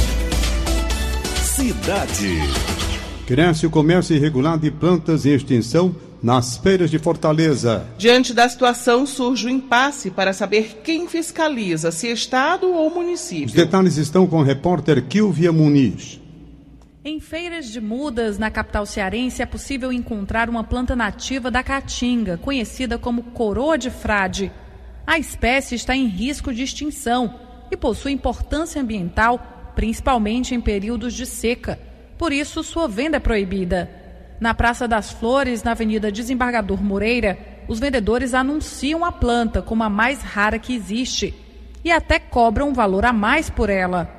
Cidade. 1.36 2.91
Cresce 3.26 3.66
o 3.66 3.70
comércio 3.70 4.16
irregular 4.16 4.58
de 4.58 4.70
plantas 4.70 5.24
em 5.24 5.34
extinção 5.34 5.94
nas 6.22 6.56
feiras 6.56 6.90
de 6.90 6.98
Fortaleza. 6.98 7.86
Diante 7.96 8.34
da 8.34 8.48
situação, 8.48 9.06
surge 9.06 9.46
o 9.46 9.48
um 9.48 9.52
impasse 9.52 10.10
para 10.10 10.32
saber 10.32 10.80
quem 10.82 11.08
fiscaliza, 11.08 11.90
se 11.90 12.08
Estado 12.08 12.72
ou 12.72 12.90
município. 12.90 13.46
Os 13.46 13.52
detalhes 13.52 13.96
estão 13.96 14.26
com 14.26 14.38
o 14.38 14.42
repórter 14.42 15.04
Kilvia 15.06 15.52
Muniz. 15.52 16.20
Em 17.04 17.18
feiras 17.18 17.66
de 17.66 17.80
mudas 17.80 18.38
na 18.38 18.50
capital 18.50 18.86
cearense 18.86 19.42
é 19.42 19.46
possível 19.46 19.92
encontrar 19.92 20.48
uma 20.48 20.62
planta 20.62 20.94
nativa 20.94 21.50
da 21.50 21.62
caatinga, 21.62 22.38
conhecida 22.38 22.96
como 22.96 23.24
coroa 23.24 23.76
de 23.76 23.90
frade. 23.90 24.52
A 25.04 25.18
espécie 25.18 25.74
está 25.74 25.96
em 25.96 26.06
risco 26.06 26.54
de 26.54 26.62
extinção 26.62 27.34
e 27.70 27.76
possui 27.76 28.12
importância 28.12 28.80
ambiental, 28.80 29.72
principalmente 29.74 30.54
em 30.54 30.60
períodos 30.60 31.14
de 31.14 31.26
seca. 31.26 31.91
Por 32.18 32.32
isso, 32.32 32.62
sua 32.62 32.86
venda 32.88 33.16
é 33.16 33.20
proibida. 33.20 33.90
Na 34.40 34.54
Praça 34.54 34.88
das 34.88 35.12
Flores, 35.12 35.62
na 35.62 35.70
Avenida 35.70 36.10
Desembargador 36.10 36.82
Moreira, 36.82 37.38
os 37.68 37.78
vendedores 37.78 38.34
anunciam 38.34 39.04
a 39.04 39.12
planta 39.12 39.62
como 39.62 39.82
a 39.82 39.88
mais 39.88 40.22
rara 40.22 40.58
que 40.58 40.74
existe 40.74 41.34
e 41.84 41.90
até 41.90 42.18
cobram 42.18 42.68
um 42.70 42.72
valor 42.72 43.04
a 43.04 43.12
mais 43.12 43.48
por 43.48 43.70
ela. 43.70 44.10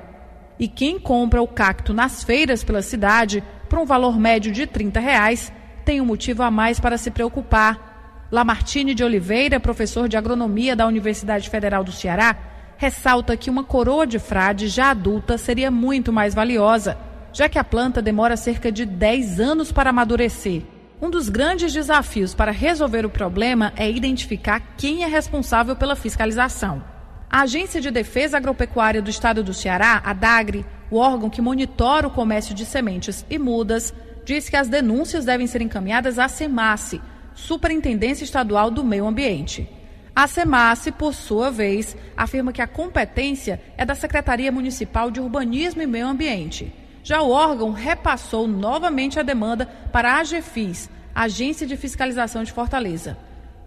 E 0.59 0.67
quem 0.67 1.00
compra 1.00 1.41
o 1.41 1.47
cacto 1.47 1.93
nas 1.93 2.23
feiras 2.23 2.63
pela 2.63 2.81
cidade 2.81 3.43
por 3.69 3.79
um 3.79 3.85
valor 3.85 4.19
médio 4.19 4.51
de 4.51 4.65
30 4.65 5.00
reais 5.00 5.51
tem 5.83 6.00
um 6.00 6.05
motivo 6.05 6.43
a 6.43 6.51
mais 6.51 6.79
para 6.79 6.97
se 6.97 7.12
preocupar. 7.12 8.27
Lamartine 8.31 8.95
de 8.95 9.03
Oliveira, 9.03 9.59
professor 9.59 10.07
de 10.07 10.17
agronomia 10.17 10.75
da 10.75 10.88
Universidade 10.88 11.50
Federal 11.50 11.83
do 11.83 11.91
Ceará, 11.91 12.35
ressalta 12.77 13.38
que 13.38 13.50
uma 13.50 13.63
coroa 13.63 14.07
de 14.07 14.19
frade 14.19 14.67
já 14.67 14.89
adulta 14.91 15.38
seria 15.38 15.69
muito 15.69 16.12
mais 16.12 16.33
valiosa, 16.33 16.97
já 17.33 17.49
que 17.49 17.57
a 17.57 17.63
planta 17.63 18.01
demora 18.01 18.37
cerca 18.37 18.71
de 18.71 18.85
10 18.85 19.39
anos 19.39 19.71
para 19.71 19.89
amadurecer. 19.89 20.61
Um 21.01 21.09
dos 21.09 21.27
grandes 21.27 21.73
desafios 21.73 22.33
para 22.33 22.51
resolver 22.51 23.05
o 23.05 23.09
problema 23.09 23.73
é 23.75 23.89
identificar 23.89 24.61
quem 24.77 25.03
é 25.03 25.07
responsável 25.07 25.75
pela 25.75 25.95
fiscalização. 25.95 26.81
A 27.29 27.41
Agência 27.41 27.81
de 27.81 27.89
Defesa 27.89 28.37
Agropecuária 28.37 29.01
do 29.01 29.09
Estado 29.09 29.43
do 29.43 29.53
Ceará, 29.53 30.01
a 30.05 30.13
DAGRE, 30.13 30.65
o 30.91 30.97
órgão 30.97 31.29
que 31.29 31.41
monitora 31.41 32.07
o 32.07 32.11
comércio 32.11 32.53
de 32.53 32.63
sementes 32.63 33.25
e 33.27 33.39
mudas, 33.39 33.93
diz 34.23 34.47
que 34.47 34.55
as 34.55 34.69
denúncias 34.69 35.25
devem 35.25 35.47
ser 35.47 35.61
encaminhadas 35.61 36.19
à 36.19 36.27
SEMASSE, 36.27 37.01
Superintendência 37.33 38.23
Estadual 38.23 38.69
do 38.69 38.83
Meio 38.83 39.07
Ambiente. 39.07 39.67
A 40.15 40.27
SEMASSE, 40.27 40.91
por 40.91 41.15
sua 41.15 41.49
vez, 41.49 41.97
afirma 42.15 42.53
que 42.53 42.61
a 42.61 42.67
competência 42.67 43.59
é 43.75 43.83
da 43.83 43.95
Secretaria 43.95 44.51
Municipal 44.51 45.09
de 45.09 45.19
Urbanismo 45.19 45.81
e 45.81 45.87
Meio 45.87 46.07
Ambiente. 46.07 46.71
Já 47.03 47.22
o 47.22 47.31
órgão 47.31 47.72
repassou 47.72 48.48
novamente 48.48 49.19
a 49.19 49.24
demanda 49.24 49.65
para 49.91 50.13
a 50.13 50.19
AGFIS, 50.19 50.89
Agência 51.13 51.67
de 51.67 51.75
Fiscalização 51.75 52.43
de 52.43 52.51
Fortaleza. 52.53 53.17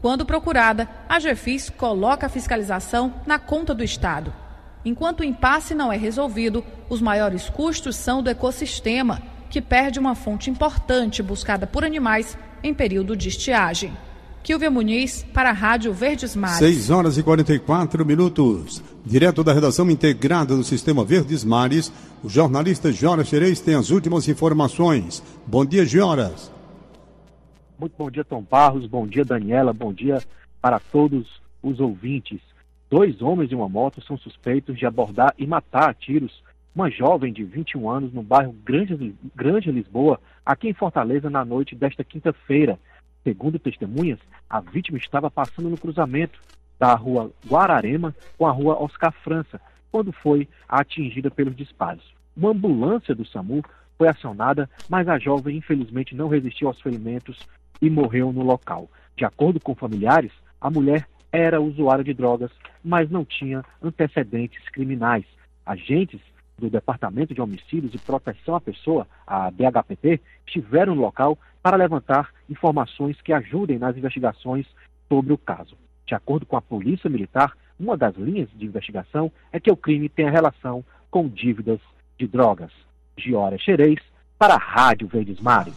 Quando 0.01 0.25
procurada, 0.25 0.89
a 1.09 1.19
GFIS 1.19 1.69
coloca 1.69 2.27
a 2.27 2.31
fiscalização 2.31 3.15
na 3.27 3.39
conta 3.39 3.75
do 3.75 3.85
Estado. 3.85 4.33
Enquanto 4.85 5.21
o 5.21 5.25
impasse 5.25 5.75
não 5.75 5.93
é 5.93 5.97
resolvido, 5.97 6.65
os 6.89 7.03
maiores 7.03 7.51
custos 7.51 7.97
são 7.97 8.23
do 8.23 8.31
ecossistema, 8.31 9.21
que 9.51 9.61
perde 9.61 9.99
uma 9.99 10.15
fonte 10.15 10.49
importante 10.49 11.23
buscada 11.23 11.67
por 11.67 11.85
animais 11.85 12.39
em 12.63 12.73
período 12.73 13.17
de 13.17 13.29
estiagem. 13.29 13.93
Kilvia 14.47 14.71
Muniz, 14.71 15.25
para 15.35 15.51
a 15.51 15.53
Rádio 15.53 15.93
Verdes 15.93 16.37
Mares. 16.37 16.59
6 16.59 16.91
horas 16.91 17.19
e 17.19 17.23
44 17.25 18.07
minutos. 18.07 18.81
Direto 19.05 19.43
da 19.43 19.53
redação 19.53 19.91
integrada 19.91 20.55
do 20.55 20.63
Sistema 20.63 21.05
Verdes 21.05 21.43
Mares, 21.43 21.93
o 22.23 22.29
jornalista 22.29 22.93
Joras 22.93 23.27
Xerez 23.27 23.59
tem 23.59 23.75
as 23.75 23.91
últimas 23.91 24.29
informações. 24.29 25.21
Bom 25.45 25.67
dia, 25.67 25.85
Joras. 25.85 26.53
Muito 27.77 27.95
bom 27.99 28.09
dia, 28.09 28.23
Tom 28.23 28.41
Barros. 28.49 28.87
Bom 28.87 29.05
dia, 29.05 29.25
Daniela. 29.25 29.73
Bom 29.73 29.93
dia 29.93 30.23
para 30.63 30.79
todos 30.79 31.27
os 31.61 31.81
ouvintes. 31.81 32.39
Dois 32.89 33.21
homens 33.21 33.49
de 33.49 33.57
uma 33.57 33.69
moto 33.69 34.01
são 34.01 34.17
suspeitos 34.17 34.79
de 34.79 34.87
abordar 34.87 35.35
e 35.37 35.45
matar 35.45 35.91
a 35.91 35.95
tiros 35.95 36.41
uma 36.73 36.89
jovem 36.89 37.33
de 37.33 37.43
21 37.43 37.91
anos 37.91 38.13
no 38.13 38.23
bairro 38.23 38.55
Grande, 38.65 39.13
Grande 39.35 39.73
Lisboa, 39.73 40.21
aqui 40.45 40.69
em 40.69 40.75
Fortaleza, 40.75 41.29
na 41.29 41.45
noite 41.45 41.75
desta 41.75 42.05
quinta-feira. 42.05 42.79
Segundo 43.27 43.59
testemunhas, 43.59 44.21
a 44.49 44.61
vítima 44.61 44.99
estava 44.99 45.29
passando 45.29 45.69
no 45.69 45.77
cruzamento 45.77 46.39
da 46.79 46.95
rua 46.95 47.33
Guararema 47.45 48.15
com 48.39 48.47
a 48.47 48.53
rua 48.53 48.81
Oscar 48.81 49.13
França, 49.25 49.61
quando 49.91 50.13
foi 50.13 50.49
atingida 50.69 51.29
pelos 51.29 51.57
disparos. 51.57 52.15
Uma 52.37 52.51
ambulância 52.51 53.17
do 53.17 53.27
SAMU 53.27 53.65
foi 53.99 54.07
acionada, 54.07 54.71
mas 54.89 55.09
a 55.09 55.19
jovem 55.19 55.57
infelizmente 55.57 56.15
não 56.15 56.29
resistiu 56.29 56.69
aos 56.69 56.81
ferimentos 56.81 57.37
e 57.83 57.91
morreu 57.91 58.33
no 58.33 58.45
local. 58.45 58.89
De 59.17 59.25
acordo 59.25 59.59
com 59.59 59.75
familiares, 59.75 60.31
a 60.61 60.71
mulher 60.71 61.09
era 61.33 61.61
usuária 61.61 62.05
de 62.05 62.15
drogas, 62.15 62.53
mas 62.85 63.11
não 63.11 63.25
tinha 63.25 63.65
antecedentes 63.83 64.63
criminais. 64.69 65.25
Agentes 65.67 66.21
do 66.57 66.71
Departamento 66.71 67.35
de 67.35 67.41
Homicídios 67.41 67.93
e 67.93 67.99
Proteção 67.99 68.55
à 68.55 68.61
Pessoa, 68.61 69.05
a 69.27 69.51
DHPP, 69.51 70.21
estiveram 70.47 70.95
no 70.95 71.03
local 71.03 71.37
para 71.67 71.77
levantar 71.77 72.31
informações 72.49 73.21
que 73.21 73.33
ajudem 73.33 73.77
nas 73.77 73.97
investigações 73.97 74.65
sobre 75.09 75.33
o 75.33 75.37
caso. 75.37 75.75
De 76.07 76.15
acordo 76.15 76.47
com 76.47 76.57
a 76.57 76.63
Polícia 76.63 77.11
Militar, 77.11 77.57
uma 77.77 77.97
das 77.97 78.15
linhas 78.15 78.49
de 78.55 78.67
investigação 78.67 79.33
é 79.53 79.59
que 79.59 79.69
o 79.69 79.77
crime 79.77 80.09
tenha 80.09 80.31
relação 80.31 80.85
com 81.11 81.29
dívidas 81.29 81.81
de 82.17 82.29
drogas. 82.29 82.71
Giora 83.19 83.59
Xerez, 83.59 83.99
para 84.39 84.55
a 84.55 84.59
Rádio 84.59 85.09
Verdes 85.09 85.41
Mares. 85.41 85.75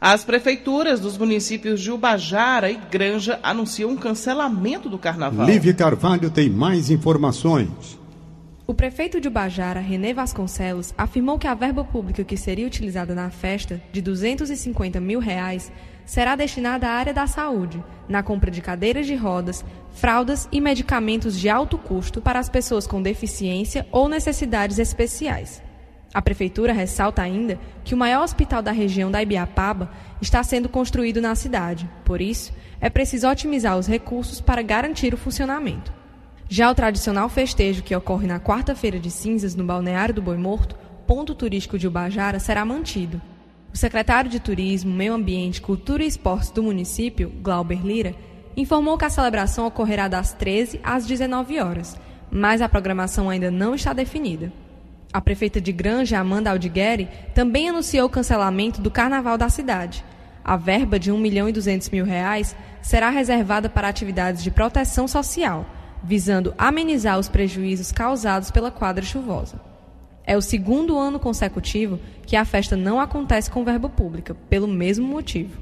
As 0.00 0.24
prefeituras 0.24 1.00
dos 1.00 1.18
municípios 1.18 1.80
de 1.80 1.90
Ubajara 1.90 2.70
e 2.70 2.76
Granja 2.76 3.40
anunciam 3.42 3.90
um 3.90 3.96
cancelamento 3.96 4.88
do 4.88 4.96
carnaval. 4.96 5.44
Lívia 5.44 5.74
Carvalho 5.74 6.30
tem 6.30 6.48
mais 6.48 6.88
informações. 6.88 7.98
O 8.70 8.74
prefeito 8.80 9.20
de 9.20 9.26
Ubajara, 9.26 9.80
René 9.80 10.14
Vasconcelos, 10.14 10.94
afirmou 10.96 11.40
que 11.40 11.48
a 11.48 11.54
verba 11.54 11.82
pública 11.82 12.22
que 12.22 12.36
seria 12.36 12.68
utilizada 12.68 13.16
na 13.16 13.28
festa, 13.28 13.82
de 13.90 14.00
250 14.00 15.00
mil 15.00 15.18
reais, 15.18 15.72
será 16.06 16.36
destinada 16.36 16.86
à 16.86 16.92
área 16.92 17.12
da 17.12 17.26
saúde, 17.26 17.82
na 18.08 18.22
compra 18.22 18.48
de 18.48 18.62
cadeiras 18.62 19.08
de 19.08 19.16
rodas, 19.16 19.64
fraldas 19.90 20.48
e 20.52 20.60
medicamentos 20.60 21.36
de 21.36 21.48
alto 21.48 21.76
custo 21.76 22.22
para 22.22 22.38
as 22.38 22.48
pessoas 22.48 22.86
com 22.86 23.02
deficiência 23.02 23.88
ou 23.90 24.08
necessidades 24.08 24.78
especiais. 24.78 25.60
A 26.14 26.22
prefeitura 26.22 26.72
ressalta 26.72 27.22
ainda 27.22 27.58
que 27.82 27.92
o 27.92 27.98
maior 27.98 28.22
hospital 28.22 28.62
da 28.62 28.70
região 28.70 29.10
da 29.10 29.20
Ibiapaba 29.20 29.90
está 30.22 30.44
sendo 30.44 30.68
construído 30.68 31.20
na 31.20 31.34
cidade. 31.34 31.90
Por 32.04 32.20
isso, 32.20 32.52
é 32.80 32.88
preciso 32.88 33.28
otimizar 33.28 33.76
os 33.76 33.88
recursos 33.88 34.40
para 34.40 34.62
garantir 34.62 35.12
o 35.12 35.18
funcionamento. 35.18 35.98
Já 36.52 36.68
o 36.68 36.74
tradicional 36.74 37.28
festejo 37.28 37.80
que 37.80 37.94
ocorre 37.94 38.26
na 38.26 38.40
quarta-feira 38.40 38.98
de 38.98 39.08
cinzas 39.08 39.54
no 39.54 39.62
balneário 39.62 40.12
do 40.12 40.20
Boi 40.20 40.36
Morto, 40.36 40.74
ponto 41.06 41.32
turístico 41.32 41.78
de 41.78 41.86
Ubajara, 41.86 42.40
será 42.40 42.64
mantido. 42.64 43.22
O 43.72 43.76
secretário 43.76 44.28
de 44.28 44.40
Turismo, 44.40 44.92
Meio 44.92 45.14
Ambiente, 45.14 45.62
Cultura 45.62 46.02
e 46.02 46.08
Esportes 46.08 46.50
do 46.50 46.60
município, 46.60 47.32
Glauber 47.40 47.86
Lira, 47.86 48.16
informou 48.56 48.98
que 48.98 49.04
a 49.04 49.10
celebração 49.10 49.64
ocorrerá 49.64 50.08
das 50.08 50.32
13 50.32 50.80
às 50.82 51.06
19 51.06 51.60
horas, 51.60 51.96
mas 52.32 52.60
a 52.60 52.68
programação 52.68 53.30
ainda 53.30 53.48
não 53.48 53.72
está 53.72 53.92
definida. 53.92 54.52
A 55.12 55.20
prefeita 55.20 55.60
de 55.60 55.70
Granja, 55.70 56.18
Amanda 56.18 56.50
Aldigueri, 56.50 57.08
também 57.32 57.68
anunciou 57.68 58.08
o 58.08 58.10
cancelamento 58.10 58.82
do 58.82 58.90
carnaval 58.90 59.38
da 59.38 59.48
cidade. 59.48 60.04
A 60.44 60.56
verba 60.56 60.98
de 60.98 61.12
1 61.12 61.16
milhão 61.16 61.48
e 61.48 61.52
200 61.52 61.90
mil 61.90 62.04
reais 62.04 62.56
será 62.82 63.08
reservada 63.08 63.68
para 63.68 63.86
atividades 63.86 64.42
de 64.42 64.50
proteção 64.50 65.06
social, 65.06 65.64
visando 66.02 66.54
amenizar 66.56 67.18
os 67.18 67.28
prejuízos 67.28 67.92
causados 67.92 68.50
pela 68.50 68.70
quadra 68.70 69.04
chuvosa. 69.04 69.60
É 70.24 70.36
o 70.36 70.42
segundo 70.42 70.98
ano 70.98 71.18
consecutivo 71.18 71.98
que 72.26 72.36
a 72.36 72.44
festa 72.44 72.76
não 72.76 73.00
acontece 73.00 73.50
com 73.50 73.64
verba 73.64 73.88
pública, 73.88 74.34
pelo 74.48 74.68
mesmo 74.68 75.06
motivo. 75.06 75.58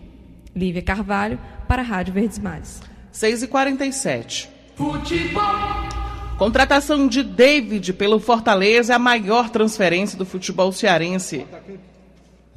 Lívia 0.55 0.83
Carvalho, 0.83 1.39
para 1.67 1.83
a 1.83 1.85
Rádio 1.85 2.15
Verdes 2.15 2.39
Mares. 2.39 2.83
6h47. 3.13 4.49
Futebol. 4.75 5.43
Contratação 6.39 7.09
de 7.09 7.23
David 7.25 7.93
pelo 7.95 8.21
Fortaleza 8.21 8.93
é 8.93 8.97
a 8.97 8.99
maior 8.99 9.51
transferência 9.51 10.17
do 10.17 10.25
futebol 10.25 10.71
cearense. 10.71 11.45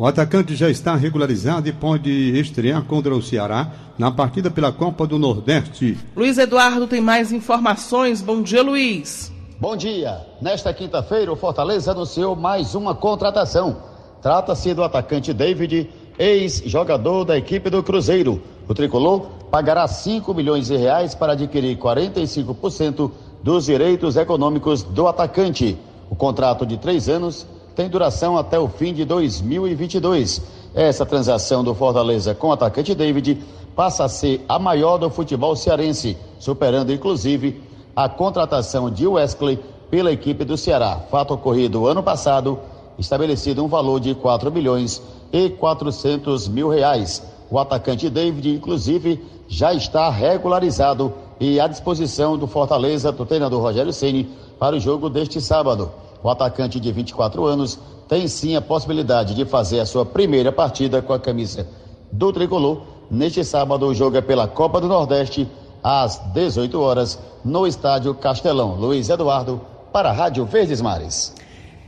O 0.02 0.08
atacante 0.08 0.56
já 0.56 0.68
está 0.68 0.96
regularizado 0.96 1.70
e 1.70 1.72
pode 1.72 2.10
estrear 2.10 2.84
contra 2.86 3.16
o 3.16 3.22
Ceará 3.22 3.72
na 4.00 4.10
partida 4.10 4.50
pela 4.50 4.72
Copa 4.72 5.06
do 5.06 5.20
Nordeste. 5.20 5.96
Luiz 6.16 6.40
Eduardo 6.40 6.88
tem 6.88 7.00
mais 7.00 7.32
informações. 7.32 8.20
Bom 8.20 8.42
dia, 8.42 8.64
Luiz. 8.64 9.32
Bom 9.60 9.78
dia. 9.78 10.26
Nesta 10.42 10.74
quinta-feira, 10.74 11.32
o 11.32 11.36
Fortaleza 11.36 11.92
anunciou 11.92 12.36
mais 12.36 12.74
uma 12.74 12.96
contratação. 12.96 13.78
Trata-se 14.24 14.74
do 14.74 14.84
atacante 14.84 15.34
David, 15.34 15.88
ex-jogador 16.18 17.24
da 17.24 17.38
equipe 17.38 17.70
do 17.70 17.84
Cruzeiro. 17.84 18.42
O 18.68 18.74
tricolor 18.74 19.28
pagará 19.52 19.88
5 19.88 20.34
milhões 20.34 20.66
de 20.66 20.78
reais 20.78 21.14
para 21.14 21.34
adquirir 21.34 21.78
45% 21.78 23.12
dos 23.44 23.66
direitos 23.66 24.18
econômicos 24.18 24.82
do 24.82 25.08
atacante. 25.08 25.78
O 26.10 26.16
contrato 26.16 26.66
de 26.66 26.78
três 26.78 27.08
anos 27.08 27.46
tem 27.76 27.90
duração 27.90 28.38
até 28.38 28.60
o 28.60 28.68
fim 28.68 28.94
de 28.94 29.06
2022. 29.06 30.42
Essa 30.74 31.06
transação 31.06 31.64
do 31.64 31.76
Fortaleza 31.76 32.34
com 32.34 32.48
o 32.48 32.52
atacante 32.52 32.96
David 32.96 33.42
passa 33.76 34.06
a 34.06 34.10
ser 34.10 34.44
a 34.48 34.60
maior 34.60 34.98
do 34.98 35.10
futebol 35.10 35.56
cearense, 35.56 36.18
superando 36.40 36.94
inclusive 36.94 37.62
a 37.96 38.08
contratação 38.08 38.90
de 38.90 39.06
Wesley 39.08 39.60
pela 39.90 40.12
equipe 40.12 40.46
do 40.46 40.58
Ceará. 40.58 41.00
Fato 41.10 41.34
ocorrido 41.34 41.88
ano 41.88 42.02
passado, 42.02 42.60
estabelecido 42.98 43.64
um 43.64 43.68
valor 43.68 44.00
de 44.00 44.16
4 44.16 44.52
milhões 44.52 45.02
e 45.32 45.50
400 45.50 46.48
mil 46.48 46.70
reais. 46.70 47.24
O 47.50 47.60
atacante 47.60 48.10
David, 48.10 48.50
inclusive, 48.50 49.22
já 49.48 49.74
está 49.74 50.10
regularizado 50.10 51.14
e 51.40 51.60
à 51.60 51.68
disposição 51.68 52.38
do 52.38 52.48
Fortaleza, 52.48 53.12
do 53.12 53.26
treinador 53.26 53.62
Rogério 53.62 53.92
Ceni, 53.92 54.30
para 54.58 54.76
o 54.76 54.80
jogo 54.80 55.10
deste 55.10 55.42
sábado. 55.42 55.92
O 56.24 56.30
atacante 56.30 56.80
de 56.80 56.92
24 56.92 57.46
anos 57.46 57.80
tem 58.08 58.28
sim 58.28 58.56
a 58.56 58.62
possibilidade 58.62 59.34
de 59.34 59.46
fazer 59.46 59.80
a 59.80 59.86
sua 59.86 60.06
primeira 60.06 60.52
partida 60.52 61.02
com 61.02 61.14
a 61.14 61.20
camisa 61.20 61.68
do 62.12 62.32
tricolor. 62.32 62.82
Neste 63.10 63.44
sábado, 63.44 63.88
o 63.88 63.94
jogo 63.94 64.18
é 64.18 64.22
pela 64.22 64.48
Copa 64.48 64.80
do 64.80 64.88
Nordeste, 64.88 65.50
às 65.84 66.18
18 66.34 66.80
horas, 66.80 67.20
no 67.44 67.66
estádio 67.66 68.14
Castelão. 68.14 68.76
Luiz 68.76 69.10
Eduardo, 69.10 69.62
para 69.92 70.10
a 70.10 70.14
Rádio 70.14 70.46
Verdes 70.46 70.82
Mares. 70.82 71.34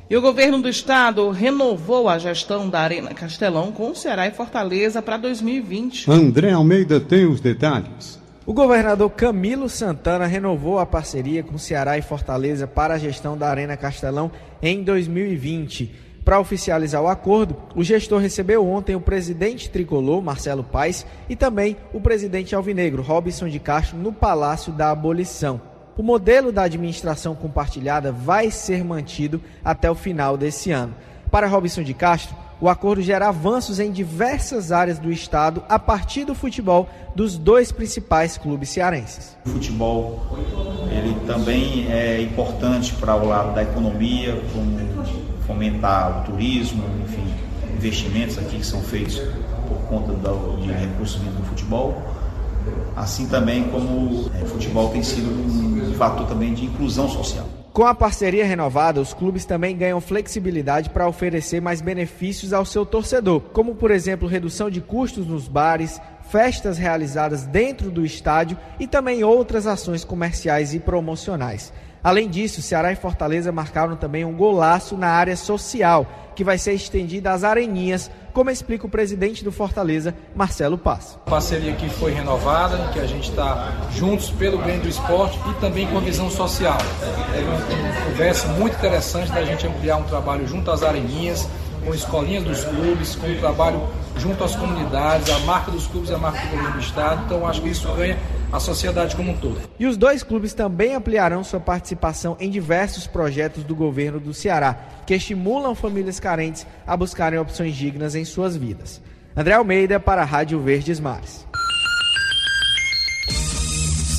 E 0.10 0.18
o 0.18 0.22
governo 0.22 0.62
do 0.62 0.68
estado 0.68 1.30
renovou 1.30 2.10
a 2.10 2.18
gestão 2.18 2.70
da 2.70 2.82
Arena 2.82 3.14
Castelão 3.14 3.72
com 3.72 3.96
Ceará 3.96 4.28
e 4.28 4.32
Fortaleza 4.32 5.02
para 5.02 5.18
2020. 5.18 6.10
André 6.12 6.52
Almeida 6.52 7.00
tem 7.00 7.26
os 7.26 7.40
detalhes. 7.40 8.23
O 8.46 8.54
governador 8.54 9.10
Camilo 9.12 9.70
Santana 9.70 10.26
renovou 10.26 10.78
a 10.78 10.86
parceria 10.86 11.42
com 11.42 11.58
Ceará 11.58 11.98
e 11.98 12.02
Fortaleza 12.02 12.68
para 12.68 12.96
a 12.96 12.98
gestão 12.98 13.38
da 13.38 13.48
Arena 13.48 13.78
Castelão 13.78 14.30
em 14.62 14.84
2020. 14.84 15.90
Para 16.26 16.42
oficializar 16.42 17.02
o 17.02 17.08
acordo, 17.08 17.56
o 17.74 17.86
gestor 17.86 18.20
recebeu 18.20 18.68
ontem 18.68 18.98
o 18.98 19.02
presidente 19.02 19.70
tricolor, 19.70 20.22
Marcelo 20.22 20.62
Paes, 20.62 21.06
e 21.30 21.38
também 21.38 21.78
o 21.94 22.02
presidente 22.02 22.54
alvinegro, 22.54 23.02
Robson 23.02 23.48
de 23.48 23.60
Castro, 23.60 23.98
no 23.98 24.12
Palácio 24.12 24.74
da 24.74 24.92
Abolição. 24.92 25.62
O 25.98 26.04
modelo 26.04 26.52
da 26.52 26.64
administração 26.64 27.36
compartilhada 27.36 28.12
vai 28.12 28.52
ser 28.52 28.84
mantido 28.84 29.42
até 29.64 29.90
o 29.90 29.96
final 29.96 30.36
desse 30.36 30.70
ano. 30.70 30.94
Para 31.32 31.48
Robson 31.48 31.82
de 31.82 31.94
Castro, 31.94 32.36
o 32.62 32.70
acordo 32.70 33.02
gera 33.02 33.28
avanços 33.28 33.80
em 33.80 33.92
diversas 33.92 34.72
áreas 34.72 35.00
do 35.00 35.12
estado 35.12 35.64
a 35.68 35.78
partir 35.78 36.26
do 36.26 36.34
futebol 36.36 36.88
dos 37.16 37.38
dois 37.38 37.72
principais 37.72 38.38
clubes 38.38 38.70
cearenses. 38.70 39.38
O 39.46 39.50
futebol 39.50 40.38
ele 40.92 41.16
também 41.26 41.92
é 41.92 42.22
importante 42.22 42.94
para 42.94 43.16
o 43.16 43.28
lado 43.28 43.54
da 43.54 43.64
economia, 43.64 44.42
como 44.54 44.78
fomentar 45.46 46.22
o 46.22 46.32
turismo, 46.32 46.84
enfim, 47.04 47.34
investimentos 47.76 48.38
aqui 48.38 48.58
que 48.58 48.66
são 48.66 48.82
feitos 48.82 49.22
por 49.68 49.78
conta 49.88 50.14
de 50.62 50.72
recursos 50.72 51.20
do 51.20 51.44
futebol. 51.46 52.02
assim 52.96 53.28
também 53.28 53.64
como 53.66 54.30
é, 54.40 54.44
o 54.44 54.46
futebol 54.46 54.90
tem 54.90 55.04
sido 55.04 55.30
um 55.30 55.94
fator 55.96 56.28
também 56.28 56.54
de 56.54 56.66
inclusão 56.66 57.10
social. 57.10 57.46
Com 57.74 57.88
a 57.88 57.96
parceria 57.96 58.46
renovada, 58.46 59.02
os 59.02 59.16
clubes 59.16 59.46
também 59.46 59.76
ganham 59.76 60.00
flexibilidade 60.00 60.92
para 60.92 61.08
oferecer 61.08 61.60
mais 61.60 61.82
benefícios 61.82 62.54
ao 62.54 62.66
seu 62.66 62.86
torcedor, 62.86 63.42
como 63.52 63.74
por 63.74 63.90
exemplo 63.90 64.28
redução 64.28 64.70
de 64.70 64.80
custos 64.80 65.26
nos 65.26 65.48
bares, 65.48 66.00
festas 66.30 66.78
realizadas 66.78 67.48
dentro 67.48 67.90
do 67.90 68.06
estádio 68.06 68.60
e 68.80 68.86
também 68.86 69.24
outras 69.24 69.66
ações 69.66 70.06
comerciais 70.06 70.76
e 70.76 70.80
promocionais. 70.80 71.74
Além 72.04 72.30
disso, 72.30 72.62
Ceará 72.62 72.92
e 72.92 72.98
Fortaleza 72.98 73.50
marcaram 73.50 73.96
também 73.96 74.26
um 74.26 74.34
golaço 74.34 74.98
na 74.98 75.08
área 75.08 75.38
social, 75.38 76.06
que 76.36 76.44
vai 76.44 76.58
ser 76.58 76.74
estendida 76.74 77.32
às 77.32 77.46
areninhas, 77.46 78.12
como 78.34 78.50
explica 78.50 78.86
o 78.86 78.90
presidente 78.90 79.42
do 79.42 79.54
Fortaleza, 79.54 80.14
Marcelo 80.36 80.78
Paz. 80.78 81.18
A 81.26 81.30
parceria 81.30 81.72
aqui 81.72 81.88
foi 81.88 82.12
renovada, 82.12 82.90
que 82.92 83.00
a 83.00 83.06
gente 83.08 83.30
está 83.30 83.72
juntos 83.94 84.30
pelo 84.32 84.58
bem 84.58 84.80
do 84.80 84.90
esporte 84.90 85.40
e 85.50 85.54
também 85.62 85.88
com 85.88 85.98
a 85.98 86.02
visão 86.02 86.30
social. 86.30 86.78
É 87.38 87.40
uma 87.40 88.12
conversa 88.12 88.48
muito 88.50 88.76
interessante 88.76 89.32
da 89.32 89.46
gente 89.46 89.66
ampliar 89.66 89.96
um 89.96 90.04
trabalho 90.04 90.46
junto 90.46 90.72
às 90.72 90.84
areninhas, 90.84 91.48
com 91.86 91.94
escolinhas 91.94 92.44
dos 92.44 92.66
clubes, 92.66 93.16
com 93.16 93.28
um 93.28 93.40
trabalho 93.40 93.82
junto 94.18 94.44
às 94.44 94.56
comunidades, 94.56 95.30
a 95.30 95.40
marca 95.40 95.72
dos 95.72 95.88
clubes 95.88 96.12
é 96.12 96.16
a 96.16 96.18
marca 96.18 96.40
do 96.40 96.50
governo 96.50 96.74
do 96.74 96.80
estado, 96.80 97.24
então 97.26 97.48
acho 97.48 97.62
que 97.62 97.70
isso 97.70 97.92
ganha 97.94 98.18
a 98.54 98.60
sociedade 98.60 99.16
como 99.16 99.32
um 99.32 99.38
todo. 99.38 99.60
E 99.80 99.88
os 99.88 99.98
dois 99.98 100.22
clubes 100.22 100.54
também 100.54 100.94
ampliarão 100.94 101.44
sua 101.44 101.60
participação 101.60 102.38
em 102.40 102.52
diversos 102.52 103.08
projetos 103.08 103.64
do 103.64 103.76
governo 103.76 104.20
do 104.20 104.32
Ceará, 104.32 104.78
que 105.08 105.16
estimulam 105.16 105.74
famílias 105.74 106.20
carentes 106.20 106.68
a 106.86 106.96
buscarem 106.96 107.40
opções 107.40 107.76
dignas 107.76 108.14
em 108.14 108.24
suas 108.24 108.56
vidas. 108.56 109.02
André 109.36 109.56
Almeida 109.56 110.00
para 110.00 110.22
a 110.22 110.26
Rádio 110.26 110.60
Verdes 110.60 111.00
Mares. 111.00 111.48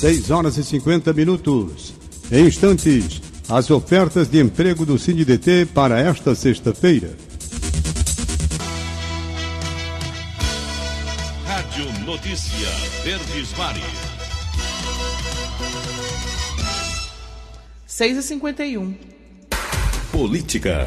6 0.01 0.29
horas 0.29 0.57
e 0.57 0.65
50 0.65 1.13
minutos. 1.13 1.93
Em 2.29 2.45
instantes, 2.45 3.21
as 3.47 3.71
ofertas 3.71 4.27
de 4.27 4.41
emprego 4.41 4.85
do 4.85 4.99
CineDT 4.99 5.67
para 5.73 5.97
esta 5.97 6.35
sexta-feira. 6.35 7.15
Rádio 11.45 11.85
Notícia 12.05 12.69
Verdes 13.05 13.57
Mares. 13.57 14.14
6 17.95 18.17
e 18.17 18.23
51 18.23 18.93
Política. 20.11 20.83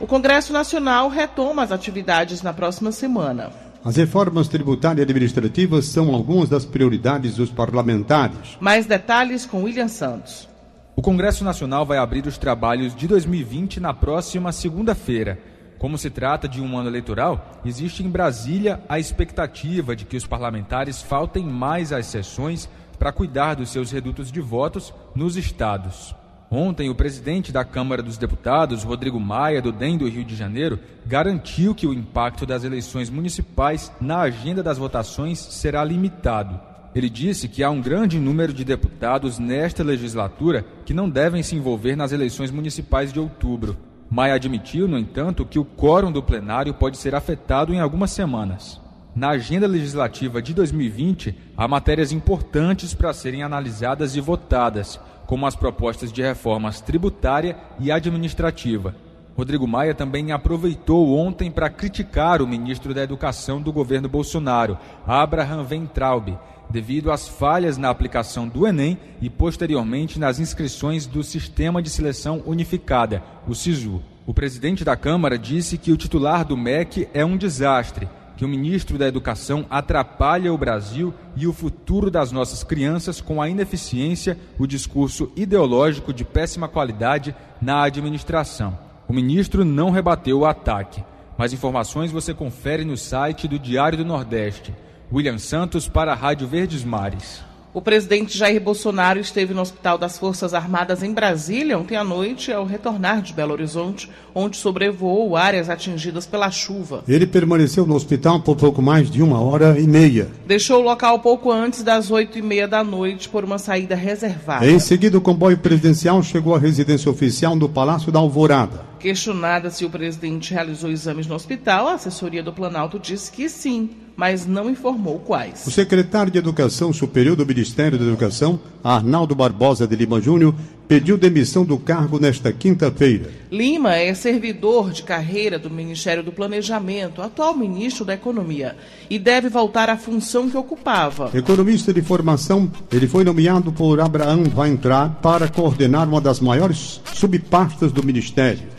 O 0.00 0.06
Congresso 0.08 0.52
Nacional 0.52 1.08
retoma 1.08 1.62
as 1.62 1.70
atividades 1.70 2.42
na 2.42 2.52
próxima 2.52 2.90
semana. 2.90 3.52
As 3.84 3.94
reformas 3.94 4.48
tributárias 4.48 4.98
e 4.98 5.02
administrativas 5.02 5.84
são 5.84 6.12
algumas 6.12 6.48
das 6.48 6.64
prioridades 6.64 7.36
dos 7.36 7.52
parlamentares. 7.52 8.58
Mais 8.58 8.84
detalhes 8.84 9.46
com 9.46 9.62
William 9.62 9.86
Santos. 9.86 10.48
O 10.96 11.02
Congresso 11.02 11.44
Nacional 11.44 11.86
vai 11.86 11.98
abrir 11.98 12.26
os 12.26 12.36
trabalhos 12.36 12.96
de 12.96 13.06
2020 13.06 13.78
na 13.78 13.94
próxima 13.94 14.50
segunda-feira. 14.50 15.38
Como 15.78 15.96
se 15.96 16.10
trata 16.10 16.48
de 16.48 16.60
um 16.60 16.76
ano 16.76 16.88
eleitoral, 16.88 17.60
existe 17.64 18.02
em 18.02 18.10
Brasília 18.10 18.80
a 18.88 18.98
expectativa 18.98 19.94
de 19.94 20.04
que 20.04 20.16
os 20.16 20.26
parlamentares 20.26 21.00
faltem 21.00 21.44
mais 21.44 21.92
às 21.92 22.06
sessões 22.06 22.68
para 23.02 23.10
cuidar 23.10 23.54
dos 23.54 23.70
seus 23.70 23.90
redutos 23.90 24.30
de 24.30 24.40
votos 24.40 24.94
nos 25.12 25.36
estados. 25.36 26.14
Ontem, 26.48 26.88
o 26.88 26.94
presidente 26.94 27.50
da 27.50 27.64
Câmara 27.64 28.00
dos 28.00 28.16
Deputados, 28.16 28.84
Rodrigo 28.84 29.18
Maia, 29.18 29.60
do 29.60 29.72
DEM 29.72 29.98
do 29.98 30.08
Rio 30.08 30.24
de 30.24 30.36
Janeiro, 30.36 30.78
garantiu 31.04 31.74
que 31.74 31.84
o 31.84 31.92
impacto 31.92 32.46
das 32.46 32.62
eleições 32.62 33.10
municipais 33.10 33.90
na 34.00 34.20
agenda 34.20 34.62
das 34.62 34.78
votações 34.78 35.40
será 35.40 35.82
limitado. 35.82 36.60
Ele 36.94 37.10
disse 37.10 37.48
que 37.48 37.64
há 37.64 37.70
um 37.70 37.80
grande 37.80 38.20
número 38.20 38.52
de 38.52 38.64
deputados 38.64 39.36
nesta 39.36 39.82
legislatura 39.82 40.64
que 40.86 40.94
não 40.94 41.10
devem 41.10 41.42
se 41.42 41.56
envolver 41.56 41.96
nas 41.96 42.12
eleições 42.12 42.52
municipais 42.52 43.12
de 43.12 43.18
outubro. 43.18 43.76
Maia 44.08 44.34
admitiu, 44.34 44.86
no 44.86 44.96
entanto, 44.96 45.44
que 45.44 45.58
o 45.58 45.64
quórum 45.64 46.12
do 46.12 46.22
plenário 46.22 46.72
pode 46.72 46.98
ser 46.98 47.16
afetado 47.16 47.74
em 47.74 47.80
algumas 47.80 48.12
semanas. 48.12 48.80
Na 49.14 49.28
agenda 49.30 49.66
legislativa 49.66 50.40
de 50.40 50.54
2020, 50.54 51.36
há 51.54 51.68
matérias 51.68 52.12
importantes 52.12 52.94
para 52.94 53.12
serem 53.12 53.42
analisadas 53.42 54.16
e 54.16 54.20
votadas, 54.22 54.98
como 55.26 55.44
as 55.44 55.54
propostas 55.54 56.10
de 56.10 56.22
reformas 56.22 56.80
tributária 56.80 57.58
e 57.78 57.92
administrativa. 57.92 58.96
Rodrigo 59.36 59.66
Maia 59.68 59.94
também 59.94 60.32
aproveitou 60.32 61.14
ontem 61.14 61.50
para 61.50 61.68
criticar 61.68 62.40
o 62.40 62.46
ministro 62.46 62.94
da 62.94 63.02
Educação 63.02 63.60
do 63.60 63.70
governo 63.70 64.08
Bolsonaro, 64.08 64.78
Abraham 65.06 65.62
Ventraub, 65.62 66.38
devido 66.70 67.12
às 67.12 67.28
falhas 67.28 67.76
na 67.76 67.90
aplicação 67.90 68.48
do 68.48 68.66
Enem 68.66 68.98
e 69.20 69.28
posteriormente 69.28 70.18
nas 70.18 70.38
inscrições 70.38 71.06
do 71.06 71.22
Sistema 71.22 71.82
de 71.82 71.90
Seleção 71.90 72.42
Unificada, 72.46 73.22
o 73.46 73.54
SISU. 73.54 74.00
O 74.26 74.32
presidente 74.32 74.84
da 74.84 74.96
Câmara 74.96 75.38
disse 75.38 75.76
que 75.76 75.92
o 75.92 75.98
titular 75.98 76.46
do 76.46 76.56
MEC 76.56 77.08
é 77.12 77.22
um 77.24 77.36
desastre 77.36 78.08
que 78.42 78.46
o 78.46 78.48
ministro 78.48 78.98
da 78.98 79.06
Educação 79.06 79.64
atrapalha 79.70 80.52
o 80.52 80.58
Brasil 80.58 81.14
e 81.36 81.46
o 81.46 81.52
futuro 81.52 82.10
das 82.10 82.32
nossas 82.32 82.64
crianças 82.64 83.20
com 83.20 83.40
a 83.40 83.48
ineficiência, 83.48 84.36
o 84.58 84.66
discurso 84.66 85.30
ideológico 85.36 86.12
de 86.12 86.24
péssima 86.24 86.66
qualidade 86.66 87.36
na 87.60 87.84
administração. 87.84 88.76
O 89.06 89.12
ministro 89.12 89.64
não 89.64 89.92
rebateu 89.92 90.40
o 90.40 90.44
ataque. 90.44 91.04
Mais 91.38 91.52
informações 91.52 92.10
você 92.10 92.34
confere 92.34 92.84
no 92.84 92.96
site 92.96 93.46
do 93.46 93.60
Diário 93.60 93.98
do 93.98 94.04
Nordeste. 94.04 94.74
William 95.12 95.38
Santos 95.38 95.86
para 95.86 96.10
a 96.10 96.16
Rádio 96.16 96.48
Verdes 96.48 96.82
Mares. 96.82 97.44
O 97.74 97.80
presidente 97.80 98.36
Jair 98.36 98.60
Bolsonaro 98.60 99.18
esteve 99.18 99.54
no 99.54 99.62
Hospital 99.62 99.96
das 99.96 100.18
Forças 100.18 100.52
Armadas 100.52 101.02
em 101.02 101.10
Brasília 101.10 101.78
ontem 101.78 101.96
à 101.96 102.04
noite 102.04 102.52
ao 102.52 102.66
retornar 102.66 103.22
de 103.22 103.32
Belo 103.32 103.54
Horizonte, 103.54 104.10
onde 104.34 104.58
sobrevoou 104.58 105.38
áreas 105.38 105.70
atingidas 105.70 106.26
pela 106.26 106.50
chuva. 106.50 107.02
Ele 107.08 107.26
permaneceu 107.26 107.86
no 107.86 107.94
hospital 107.94 108.40
por 108.40 108.56
pouco 108.56 108.82
mais 108.82 109.10
de 109.10 109.22
uma 109.22 109.40
hora 109.40 109.80
e 109.80 109.86
meia. 109.86 110.28
Deixou 110.46 110.82
o 110.82 110.84
local 110.84 111.20
pouco 111.20 111.50
antes 111.50 111.82
das 111.82 112.10
oito 112.10 112.38
e 112.38 112.42
meia 112.42 112.68
da 112.68 112.84
noite 112.84 113.26
por 113.30 113.42
uma 113.42 113.56
saída 113.56 113.94
reservada. 113.94 114.66
Em 114.66 114.78
seguida, 114.78 115.16
o 115.16 115.22
comboio 115.22 115.56
presidencial 115.56 116.22
chegou 116.22 116.54
à 116.54 116.58
residência 116.58 117.10
oficial 117.10 117.56
no 117.56 117.70
Palácio 117.70 118.12
da 118.12 118.18
Alvorada. 118.18 118.91
Questionada 119.02 119.68
se 119.68 119.84
o 119.84 119.90
presidente 119.90 120.54
realizou 120.54 120.88
exames 120.88 121.26
no 121.26 121.34
hospital, 121.34 121.88
a 121.88 121.94
assessoria 121.94 122.40
do 122.40 122.52
Planalto 122.52 123.00
disse 123.00 123.32
que 123.32 123.48
sim, 123.48 123.90
mas 124.14 124.46
não 124.46 124.70
informou 124.70 125.18
quais. 125.18 125.66
O 125.66 125.72
secretário 125.72 126.30
de 126.30 126.38
Educação 126.38 126.92
Superior 126.92 127.34
do 127.34 127.44
Ministério 127.44 127.98
da 127.98 128.04
Educação, 128.04 128.60
Arnaldo 128.84 129.34
Barbosa 129.34 129.88
de 129.88 129.96
Lima 129.96 130.20
Júnior, 130.20 130.54
pediu 130.86 131.18
demissão 131.18 131.64
do 131.64 131.78
cargo 131.78 132.20
nesta 132.20 132.52
quinta-feira. 132.52 133.28
Lima 133.50 133.96
é 133.96 134.14
servidor 134.14 134.92
de 134.92 135.02
carreira 135.02 135.58
do 135.58 135.68
Ministério 135.68 136.22
do 136.22 136.30
Planejamento, 136.30 137.20
atual 137.20 137.56
ministro 137.56 138.04
da 138.04 138.14
Economia, 138.14 138.76
e 139.10 139.18
deve 139.18 139.48
voltar 139.48 139.90
à 139.90 139.96
função 139.96 140.48
que 140.48 140.56
ocupava. 140.56 141.28
Economista 141.34 141.92
de 141.92 142.02
formação, 142.02 142.70
ele 142.92 143.08
foi 143.08 143.24
nomeado 143.24 143.72
por 143.72 143.98
Abraham 143.98 144.44
Weintraub 144.56 145.16
para 145.20 145.48
coordenar 145.48 146.08
uma 146.08 146.20
das 146.20 146.38
maiores 146.38 147.00
subpastas 147.12 147.90
do 147.90 148.06
Ministério. 148.06 148.70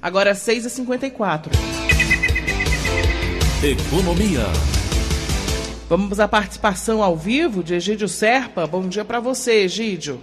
Agora 0.00 0.30
6h54. 0.32 1.50
Economia. 3.64 4.46
Vamos 5.88 6.20
à 6.20 6.28
participação 6.28 7.02
ao 7.02 7.16
vivo 7.16 7.64
de 7.64 7.74
Egídio 7.74 8.06
Serpa. 8.06 8.64
Bom 8.64 8.88
dia 8.88 9.04
para 9.04 9.18
você, 9.18 9.64
Egídio. 9.64 10.20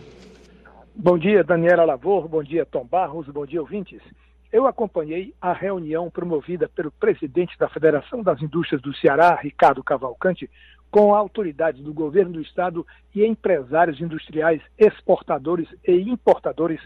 Bom 0.95 1.17
dia, 1.17 1.43
Daniela 1.43 1.83
Lavor. 1.83 2.29
Bom 2.29 2.41
dia, 2.41 2.65
Tom 2.65 2.85
Barros. 2.85 3.27
Bom 3.27 3.45
dia, 3.45 3.59
ouvintes. 3.59 4.01
Eu 4.49 4.65
acompanhei 4.65 5.33
a 5.41 5.51
reunião 5.51 6.09
promovida 6.09 6.69
pelo 6.69 6.89
presidente 6.91 7.57
da 7.59 7.67
Federação 7.67 8.23
das 8.23 8.41
Indústrias 8.41 8.81
do 8.81 8.95
Ceará, 8.95 9.35
Ricardo 9.35 9.83
Cavalcante, 9.83 10.49
com 10.95 11.13
autoridades 11.13 11.83
do 11.83 11.93
governo 11.93 12.31
do 12.31 12.41
estado 12.41 12.87
e 13.13 13.25
empresários 13.25 13.99
industriais, 13.99 14.61
exportadores 14.77 15.67
e 15.85 15.91
importadores 16.09 16.79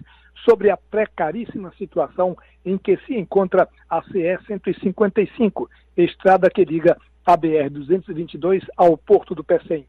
sobre 0.43 0.72
a 0.72 0.78
precaríssima 0.78 1.72
situação 1.78 2.36
em 2.65 2.76
que 2.76 2.98
se 3.06 3.13
encontra 3.13 3.69
a 3.88 4.02
CE 4.02 4.36
155, 4.48 5.69
estrada 5.95 6.50
que 6.50 6.65
liga 6.65 6.98
a 7.24 7.38
BR 7.38 7.69
222 7.69 8.63
ao 8.76 8.98
Porto 8.98 9.36
do 9.36 9.43
Pecém. 9.43 9.86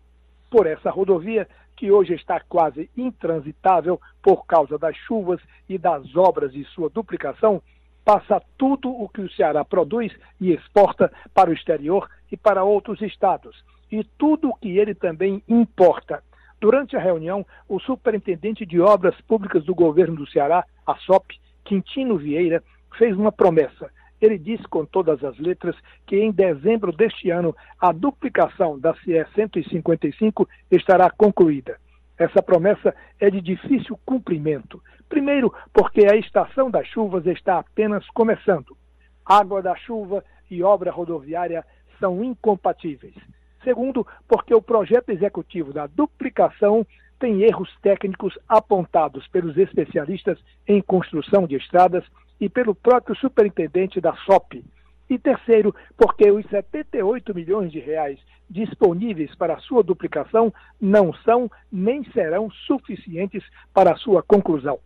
Por 0.50 0.66
essa 0.66 0.90
rodovia, 0.90 1.48
que 1.74 1.90
hoje 1.90 2.12
está 2.12 2.40
quase 2.40 2.90
intransitável 2.94 3.98
por 4.22 4.44
causa 4.44 4.76
das 4.76 4.96
chuvas 4.96 5.40
e 5.66 5.78
das 5.78 6.14
obras 6.14 6.52
de 6.52 6.62
sua 6.64 6.90
duplicação, 6.90 7.62
passa 8.04 8.42
tudo 8.58 8.90
o 8.90 9.08
que 9.08 9.22
o 9.22 9.30
Ceará 9.30 9.64
produz 9.64 10.12
e 10.38 10.52
exporta 10.52 11.10
para 11.32 11.48
o 11.48 11.54
exterior 11.54 12.06
e 12.30 12.36
para 12.36 12.64
outros 12.64 13.00
estados, 13.00 13.56
e 13.90 14.04
tudo 14.18 14.50
o 14.50 14.54
que 14.54 14.78
ele 14.78 14.94
também 14.94 15.42
importa. 15.48 16.22
Durante 16.60 16.96
a 16.96 17.00
reunião, 17.00 17.44
o 17.68 17.80
superintendente 17.80 18.66
de 18.66 18.80
obras 18.80 19.18
públicas 19.22 19.64
do 19.64 19.74
governo 19.74 20.16
do 20.16 20.30
Ceará, 20.30 20.64
a 20.86 20.94
SOP, 20.96 21.32
Quintino 21.64 22.18
Vieira, 22.18 22.62
fez 22.98 23.16
uma 23.16 23.32
promessa. 23.32 23.90
Ele 24.20 24.36
disse 24.36 24.64
com 24.64 24.84
todas 24.84 25.24
as 25.24 25.38
letras 25.38 25.74
que 26.06 26.16
em 26.16 26.30
dezembro 26.30 26.92
deste 26.92 27.30
ano 27.30 27.56
a 27.80 27.90
duplicação 27.90 28.78
da 28.78 28.94
CE 28.96 29.24
155 29.34 30.46
estará 30.70 31.10
concluída. 31.10 31.78
Essa 32.18 32.42
promessa 32.42 32.94
é 33.18 33.30
de 33.30 33.40
difícil 33.40 33.98
cumprimento. 34.04 34.82
Primeiro, 35.08 35.52
porque 35.72 36.04
a 36.04 36.16
estação 36.16 36.70
das 36.70 36.86
chuvas 36.86 37.26
está 37.26 37.58
apenas 37.58 38.06
começando. 38.10 38.76
Água 39.24 39.62
da 39.62 39.74
chuva 39.74 40.22
e 40.50 40.62
obra 40.62 40.90
rodoviária 40.90 41.64
são 41.98 42.22
incompatíveis. 42.22 43.14
Segundo, 43.62 44.06
porque 44.26 44.54
o 44.54 44.62
projeto 44.62 45.10
executivo 45.10 45.72
da 45.72 45.86
duplicação 45.86 46.86
tem 47.18 47.42
erros 47.42 47.70
técnicos 47.82 48.38
apontados 48.48 49.28
pelos 49.28 49.56
especialistas 49.58 50.38
em 50.66 50.80
construção 50.80 51.46
de 51.46 51.56
estradas 51.56 52.04
e 52.40 52.48
pelo 52.48 52.74
próprio 52.74 53.14
superintendente 53.16 54.00
da 54.00 54.14
SOP. 54.24 54.64
E 55.10 55.18
terceiro, 55.18 55.74
porque 55.96 56.30
os 56.30 56.46
78 56.46 57.34
milhões 57.34 57.70
de 57.70 57.80
reais 57.80 58.18
disponíveis 58.48 59.34
para 59.34 59.58
sua 59.58 59.82
duplicação 59.82 60.52
não 60.80 61.12
são 61.12 61.50
nem 61.70 62.02
serão 62.12 62.50
suficientes 62.50 63.44
para 63.74 63.96
sua 63.96 64.22
conclusão. 64.22 64.78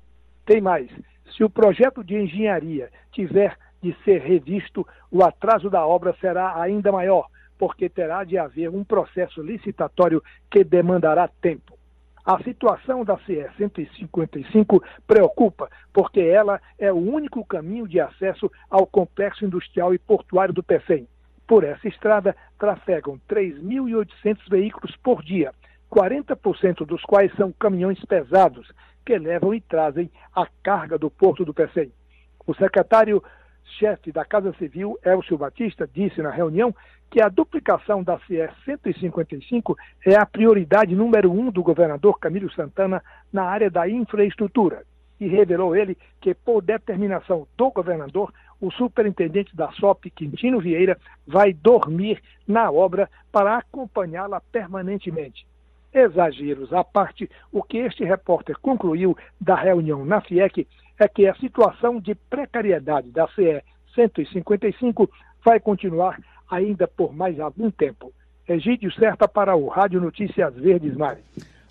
Tem 0.44 0.60
mais: 0.60 0.90
se 1.36 1.44
o 1.44 1.50
projeto 1.50 2.02
de 2.02 2.16
engenharia 2.16 2.90
tiver 3.12 3.56
de 3.82 3.94
ser 4.02 4.20
revisto, 4.22 4.86
o 5.10 5.22
atraso 5.22 5.70
da 5.70 5.86
obra 5.86 6.14
será 6.20 6.60
ainda 6.60 6.90
maior, 6.90 7.28
porque 7.58 7.88
terá 7.88 8.24
de 8.24 8.38
haver 8.38 8.68
um 8.70 8.84
processo 8.84 9.42
licitatório 9.42 10.22
que 10.50 10.64
demandará 10.64 11.28
tempo. 11.40 11.78
A 12.24 12.42
situação 12.42 13.04
da 13.04 13.18
CE 13.18 13.46
155 13.58 14.82
preocupa, 15.06 15.70
porque 15.92 16.20
ela 16.20 16.58
é 16.78 16.90
o 16.90 16.96
único 16.96 17.44
caminho 17.44 17.86
de 17.86 18.00
acesso 18.00 18.50
ao 18.70 18.86
complexo 18.86 19.44
industrial 19.44 19.92
e 19.92 19.98
portuário 19.98 20.54
do 20.54 20.62
PECEM. 20.62 21.06
Por 21.46 21.64
essa 21.64 21.86
estrada, 21.86 22.34
trafegam 22.58 23.20
3.800 23.28 24.38
veículos 24.48 24.96
por 24.96 25.22
dia, 25.22 25.52
40% 25.92 26.86
dos 26.86 27.02
quais 27.02 27.30
são 27.36 27.52
caminhões 27.52 28.02
pesados, 28.06 28.72
que 29.04 29.18
levam 29.18 29.52
e 29.54 29.60
trazem 29.60 30.10
a 30.34 30.46
carga 30.62 30.96
do 30.96 31.10
porto 31.10 31.44
do 31.44 31.52
PECEM. 31.52 31.92
O 32.46 32.54
secretário 32.54 33.22
chefe 33.78 34.12
da 34.12 34.24
Casa 34.24 34.52
Civil, 34.54 34.98
Elcio 35.04 35.38
Batista, 35.38 35.88
disse 35.92 36.20
na 36.22 36.30
reunião 36.30 36.74
que 37.10 37.20
a 37.20 37.28
duplicação 37.28 38.02
da 38.02 38.18
CE 38.20 38.48
155 38.64 39.76
é 40.04 40.16
a 40.16 40.26
prioridade 40.26 40.94
número 40.94 41.30
um 41.30 41.50
do 41.50 41.62
governador 41.62 42.18
Camilo 42.18 42.50
Santana 42.52 43.02
na 43.32 43.44
área 43.44 43.70
da 43.70 43.88
infraestrutura. 43.88 44.82
E 45.20 45.28
revelou 45.28 45.76
ele 45.76 45.96
que, 46.20 46.34
por 46.34 46.60
determinação 46.60 47.46
do 47.56 47.70
governador, 47.70 48.32
o 48.60 48.70
superintendente 48.72 49.54
da 49.54 49.70
SOP, 49.72 50.10
Quintino 50.10 50.58
Vieira, 50.60 50.98
vai 51.26 51.52
dormir 51.52 52.20
na 52.46 52.70
obra 52.70 53.08
para 53.30 53.58
acompanhá-la 53.58 54.40
permanentemente. 54.40 55.46
Exageros 55.92 56.72
à 56.72 56.82
parte, 56.82 57.30
o 57.52 57.62
que 57.62 57.78
este 57.78 58.04
repórter 58.04 58.58
concluiu 58.60 59.16
da 59.40 59.54
reunião 59.54 60.04
na 60.04 60.20
FIEC 60.20 60.66
é 60.98 61.08
que 61.08 61.26
a 61.26 61.34
situação 61.36 62.00
de 62.00 62.14
precariedade 62.14 63.10
da 63.10 63.26
CE 63.28 63.62
155 63.94 65.10
vai 65.44 65.60
continuar 65.60 66.18
ainda 66.50 66.86
por 66.86 67.14
mais 67.14 67.38
algum 67.40 67.70
tempo. 67.70 68.12
Egídio 68.48 68.92
Certa 68.92 69.26
para 69.26 69.56
o 69.56 69.68
Rádio 69.68 70.00
Notícias 70.00 70.54
Verdes 70.54 70.96
Mari. 70.96 71.20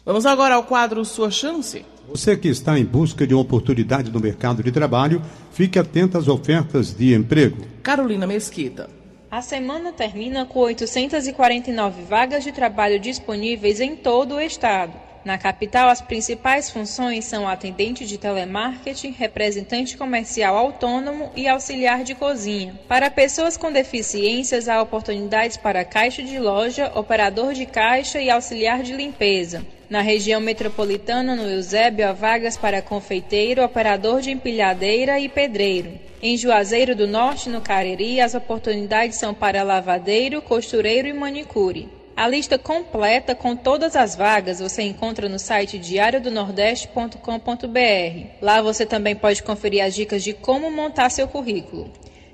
Vamos 0.05 0.25
agora 0.25 0.55
ao 0.55 0.63
quadro 0.63 1.05
Sua 1.05 1.31
Chance. 1.31 1.85
Você 2.09 2.35
que 2.35 2.49
está 2.49 2.77
em 2.77 2.83
busca 2.83 3.25
de 3.25 3.33
uma 3.33 3.41
oportunidade 3.41 4.11
no 4.11 4.19
mercado 4.19 4.61
de 4.61 4.71
trabalho, 4.71 5.21
fique 5.51 5.79
atento 5.79 6.17
às 6.17 6.27
ofertas 6.27 6.93
de 6.93 7.13
emprego. 7.13 7.57
Carolina 7.81 8.27
Mesquita. 8.27 8.89
A 9.31 9.41
semana 9.41 9.93
termina 9.93 10.45
com 10.45 10.59
849 10.59 12.03
vagas 12.03 12.43
de 12.43 12.51
trabalho 12.51 12.99
disponíveis 12.99 13.79
em 13.79 13.95
todo 13.95 14.35
o 14.35 14.41
estado. 14.41 14.93
Na 15.25 15.37
capital, 15.37 15.87
as 15.87 16.01
principais 16.01 16.69
funções 16.69 17.23
são 17.23 17.47
atendente 17.47 18.05
de 18.05 18.17
telemarketing, 18.17 19.11
representante 19.11 19.95
comercial 19.95 20.57
autônomo 20.57 21.31
e 21.33 21.47
auxiliar 21.47 22.03
de 22.03 22.13
cozinha. 22.13 22.77
Para 22.89 23.09
pessoas 23.09 23.55
com 23.55 23.71
deficiências, 23.71 24.67
há 24.67 24.81
oportunidades 24.81 25.55
para 25.55 25.85
caixa 25.85 26.21
de 26.21 26.37
loja, 26.37 26.91
operador 26.93 27.53
de 27.53 27.65
caixa 27.65 28.19
e 28.19 28.29
auxiliar 28.29 28.83
de 28.83 28.93
limpeza. 28.93 29.65
Na 29.89 30.01
região 30.01 30.41
metropolitana, 30.41 31.35
no 31.35 31.49
Eusébio, 31.49 32.07
há 32.07 32.11
vagas 32.11 32.57
para 32.57 32.81
confeiteiro, 32.81 33.63
operador 33.63 34.19
de 34.19 34.31
empilhadeira 34.31 35.19
e 35.19 35.29
pedreiro. 35.29 35.93
Em 36.21 36.35
Juazeiro 36.35 36.95
do 36.95 37.07
Norte, 37.07 37.47
no 37.47 37.61
Cariri, 37.61 38.19
as 38.19 38.33
oportunidades 38.33 39.17
são 39.17 39.33
para 39.33 39.63
lavadeiro, 39.63 40.41
costureiro 40.41 41.07
e 41.07 41.13
manicure. 41.13 42.02
A 42.15 42.27
lista 42.27 42.59
completa 42.59 43.33
com 43.33 43.55
todas 43.55 43.95
as 43.95 44.15
vagas 44.15 44.59
você 44.59 44.83
encontra 44.83 45.27
no 45.27 45.39
site 45.39 45.79
diariodonordeste.com.br. 45.79 48.27
Lá 48.39 48.61
você 48.61 48.85
também 48.85 49.15
pode 49.15 49.41
conferir 49.41 49.83
as 49.83 49.95
dicas 49.95 50.23
de 50.23 50.31
como 50.31 50.69
montar 50.69 51.09
seu 51.09 51.27
currículo. 51.27 51.89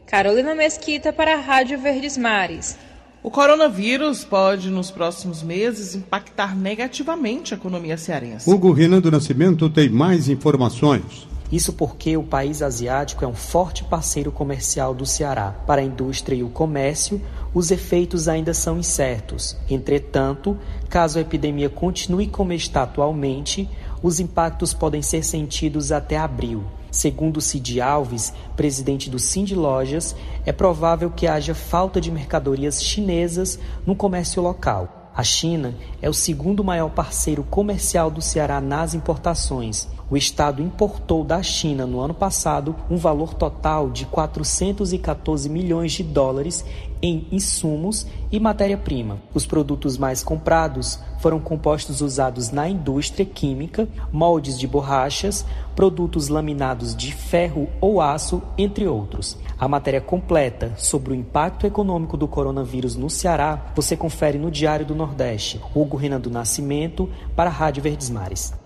Carolina 0.05 0.53
Mesquita 0.53 1.13
para 1.13 1.35
a 1.35 1.39
Rádio 1.39 1.79
Verdes 1.79 2.17
Mares. 2.17 2.77
O 3.23 3.31
coronavírus 3.31 4.25
pode, 4.25 4.69
nos 4.69 4.91
próximos 4.91 5.41
meses, 5.41 5.95
impactar 5.95 6.57
negativamente 6.57 7.53
a 7.53 7.57
economia 7.57 7.97
cearense. 7.97 8.49
Hugo 8.49 8.73
Renan 8.73 8.99
do 8.99 9.11
Nascimento 9.11 9.69
tem 9.69 9.87
mais 9.89 10.27
informações. 10.27 11.25
Isso 11.51 11.73
porque 11.73 12.15
o 12.15 12.23
país 12.23 12.61
asiático 12.61 13.25
é 13.25 13.27
um 13.27 13.33
forte 13.33 13.83
parceiro 13.83 14.31
comercial 14.31 14.93
do 14.93 15.05
Ceará. 15.05 15.51
Para 15.65 15.81
a 15.81 15.83
indústria 15.83 16.35
e 16.35 16.43
o 16.43 16.49
comércio, 16.49 17.19
os 17.53 17.71
efeitos 17.71 18.27
ainda 18.27 18.53
são 18.53 18.77
incertos. 18.77 19.57
Entretanto, 19.67 20.55
caso 20.89 21.17
a 21.17 21.21
epidemia 21.21 21.69
continue 21.69 22.27
como 22.27 22.53
está 22.53 22.83
atualmente, 22.83 23.67
os 24.03 24.19
impactos 24.19 24.73
podem 24.73 25.01
ser 25.01 25.23
sentidos 25.23 25.91
até 25.91 26.17
abril. 26.17 26.63
Segundo 26.91 27.41
Cid 27.41 27.81
Alves, 27.81 28.33
presidente 28.55 29.09
do 29.09 29.19
Cindy 29.19 29.55
Lojas, 29.55 30.15
é 30.45 30.51
provável 30.51 31.09
que 31.09 31.27
haja 31.27 31.55
falta 31.55 31.99
de 31.99 32.11
mercadorias 32.11 32.83
chinesas 32.83 33.59
no 33.85 33.95
comércio 33.95 34.41
local. 34.41 35.11
A 35.15 35.23
China 35.23 35.75
é 36.01 36.09
o 36.09 36.13
segundo 36.13 36.63
maior 36.63 36.89
parceiro 36.91 37.43
comercial 37.43 38.09
do 38.09 38.21
Ceará 38.21 38.61
nas 38.61 38.93
importações 38.93 39.87
o 40.09 40.17
Estado 40.17 40.61
importou 40.61 41.23
da 41.23 41.41
China 41.43 41.85
no 41.85 41.99
ano 41.99 42.13
passado 42.13 42.75
um 42.89 42.97
valor 42.97 43.33
total 43.33 43.89
de 43.89 44.05
414 44.05 45.47
milhões 45.47 45.91
de 45.91 46.03
dólares 46.03 46.65
em 47.01 47.27
insumos 47.31 48.07
e 48.31 48.39
matéria-prima. 48.39 49.19
Os 49.33 49.45
produtos 49.45 49.97
mais 49.97 50.23
comprados 50.23 50.99
foram 51.19 51.39
compostos 51.39 52.01
usados 52.01 52.51
na 52.51 52.67
indústria 52.67 53.25
química, 53.25 53.87
moldes 54.11 54.59
de 54.59 54.67
borrachas, 54.67 55.45
produtos 55.75 56.27
laminados 56.27 56.95
de 56.95 57.13
ferro 57.13 57.69
ou 57.79 58.01
aço, 58.01 58.41
entre 58.57 58.87
outros. 58.87 59.37
A 59.57 59.67
matéria 59.67 60.01
completa 60.01 60.73
sobre 60.77 61.13
o 61.13 61.15
impacto 61.15 61.65
econômico 61.65 62.17
do 62.17 62.27
coronavírus 62.27 62.95
no 62.95 63.09
Ceará 63.09 63.71
você 63.75 63.95
confere 63.95 64.37
no 64.37 64.51
Diário 64.51 64.85
do 64.85 64.95
Nordeste. 64.95 65.61
Hugo 65.73 65.95
Renan 65.95 66.19
do 66.19 66.29
Nascimento, 66.29 67.09
para 67.35 67.49
a 67.49 67.53
Rádio 67.53 67.83
Verdes 67.83 68.09
Mares. 68.09 68.58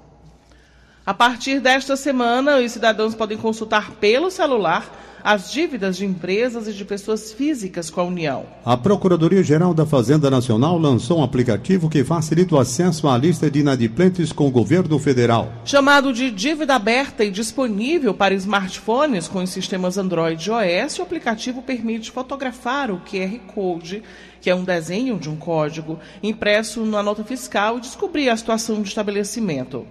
A 1.05 1.13
partir 1.13 1.59
desta 1.59 1.97
semana, 1.97 2.59
os 2.59 2.71
cidadãos 2.71 3.13
podem 3.13 3.37
consultar 3.37 3.91
pelo 3.99 4.31
celular 4.31 4.89
as 5.21 5.51
dívidas 5.51 5.97
de 5.97 6.05
empresas 6.05 6.65
e 6.65 6.71
de 6.71 6.85
pessoas 6.85 7.33
físicas 7.33 7.89
com 7.89 7.99
a 7.99 8.05
União. 8.05 8.45
A 8.63 8.77
Procuradoria-Geral 8.77 9.73
da 9.73 9.85
Fazenda 9.85 10.29
Nacional 10.29 10.77
lançou 10.77 11.19
um 11.19 11.23
aplicativo 11.23 11.89
que 11.89 12.05
facilita 12.05 12.55
o 12.55 12.59
acesso 12.59 13.09
à 13.09 13.17
lista 13.17 13.51
de 13.51 13.59
inadimplentes 13.59 14.31
com 14.31 14.47
o 14.47 14.51
governo 14.51 14.97
federal. 14.97 15.51
Chamado 15.65 16.13
de 16.13 16.31
Dívida 16.31 16.75
Aberta 16.75 17.25
e 17.25 17.31
disponível 17.31 18.13
para 18.13 18.33
smartphones 18.33 19.27
com 19.27 19.43
os 19.43 19.49
sistemas 19.49 19.97
Android 19.97 20.49
e 20.49 20.53
iOS, 20.53 20.99
o 20.99 21.01
aplicativo 21.01 21.61
permite 21.61 22.11
fotografar 22.11 22.89
o 22.89 23.01
QR 23.01 23.39
Code, 23.53 24.03
que 24.39 24.49
é 24.49 24.55
um 24.55 24.63
desenho 24.63 25.19
de 25.19 25.29
um 25.29 25.35
código, 25.35 25.99
impresso 26.21 26.85
na 26.85 27.03
nota 27.03 27.25
fiscal 27.25 27.77
e 27.77 27.81
descobrir 27.81 28.29
a 28.29 28.37
situação 28.37 28.77
do 28.77 28.87
estabelecimento. 28.87 29.85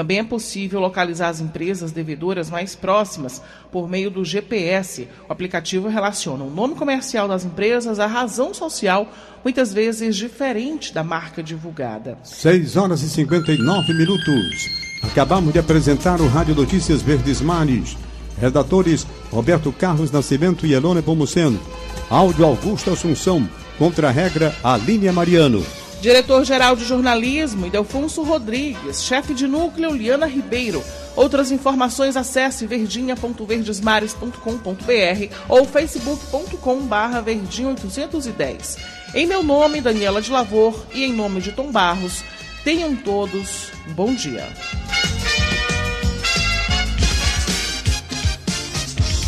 Também 0.00 0.20
é 0.20 0.24
possível 0.24 0.80
localizar 0.80 1.28
as 1.28 1.42
empresas 1.42 1.92
devedoras 1.92 2.48
mais 2.48 2.74
próximas 2.74 3.42
por 3.70 3.86
meio 3.86 4.10
do 4.10 4.24
GPS. 4.24 5.06
O 5.28 5.32
aplicativo 5.34 5.88
relaciona 5.88 6.42
o 6.42 6.48
nome 6.48 6.74
comercial 6.74 7.28
das 7.28 7.44
empresas 7.44 8.00
à 8.00 8.06
razão 8.06 8.54
social, 8.54 9.12
muitas 9.44 9.74
vezes 9.74 10.16
diferente 10.16 10.94
da 10.94 11.04
marca 11.04 11.42
divulgada. 11.42 12.16
6 12.24 12.78
horas 12.78 13.02
e 13.02 13.10
59 13.10 13.92
minutos. 13.92 14.70
Acabamos 15.02 15.52
de 15.52 15.58
apresentar 15.58 16.18
o 16.22 16.28
Rádio 16.28 16.54
Notícias 16.54 17.02
Verdes 17.02 17.42
Mares. 17.42 17.94
Redatores 18.40 19.06
Roberto 19.30 19.70
Carlos 19.70 20.10
Nascimento 20.10 20.64
e 20.64 20.72
Elone 20.72 21.02
Pomuceno. 21.02 21.60
Áudio 22.08 22.46
Augusto 22.46 22.90
Assunção. 22.90 23.46
Contra 23.76 24.08
a 24.08 24.10
regra 24.10 24.56
Aline 24.64 25.12
Mariano. 25.12 25.62
Diretor-geral 26.00 26.74
de 26.76 26.84
jornalismo, 26.84 27.66
Idelfonso 27.66 28.22
Rodrigues. 28.22 29.02
Chefe 29.02 29.34
de 29.34 29.46
núcleo, 29.46 29.92
Liana 29.92 30.24
Ribeiro. 30.26 30.82
Outras 31.14 31.50
informações 31.50 32.16
acesse 32.16 32.66
verdinha.verdesmares.com.br 32.66 35.34
ou 35.48 35.66
facebook.com 35.66 36.86
barra 36.86 37.22
verdinha810. 37.22 38.78
Em 39.14 39.26
meu 39.26 39.42
nome, 39.42 39.82
Daniela 39.82 40.22
de 40.22 40.30
Lavor, 40.30 40.86
e 40.94 41.04
em 41.04 41.12
nome 41.12 41.42
de 41.42 41.52
Tom 41.52 41.70
Barros, 41.70 42.24
tenham 42.64 42.96
todos 42.96 43.70
um 43.88 43.92
bom 43.92 44.14
dia. 44.14 44.48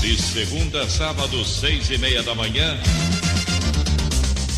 De 0.01 0.17
segunda 0.21 0.83
a 0.83 0.89
sábado, 0.89 1.45
seis 1.45 1.91
e 1.91 1.99
meia 1.99 2.23
da 2.23 2.35
manhã, 2.35 2.79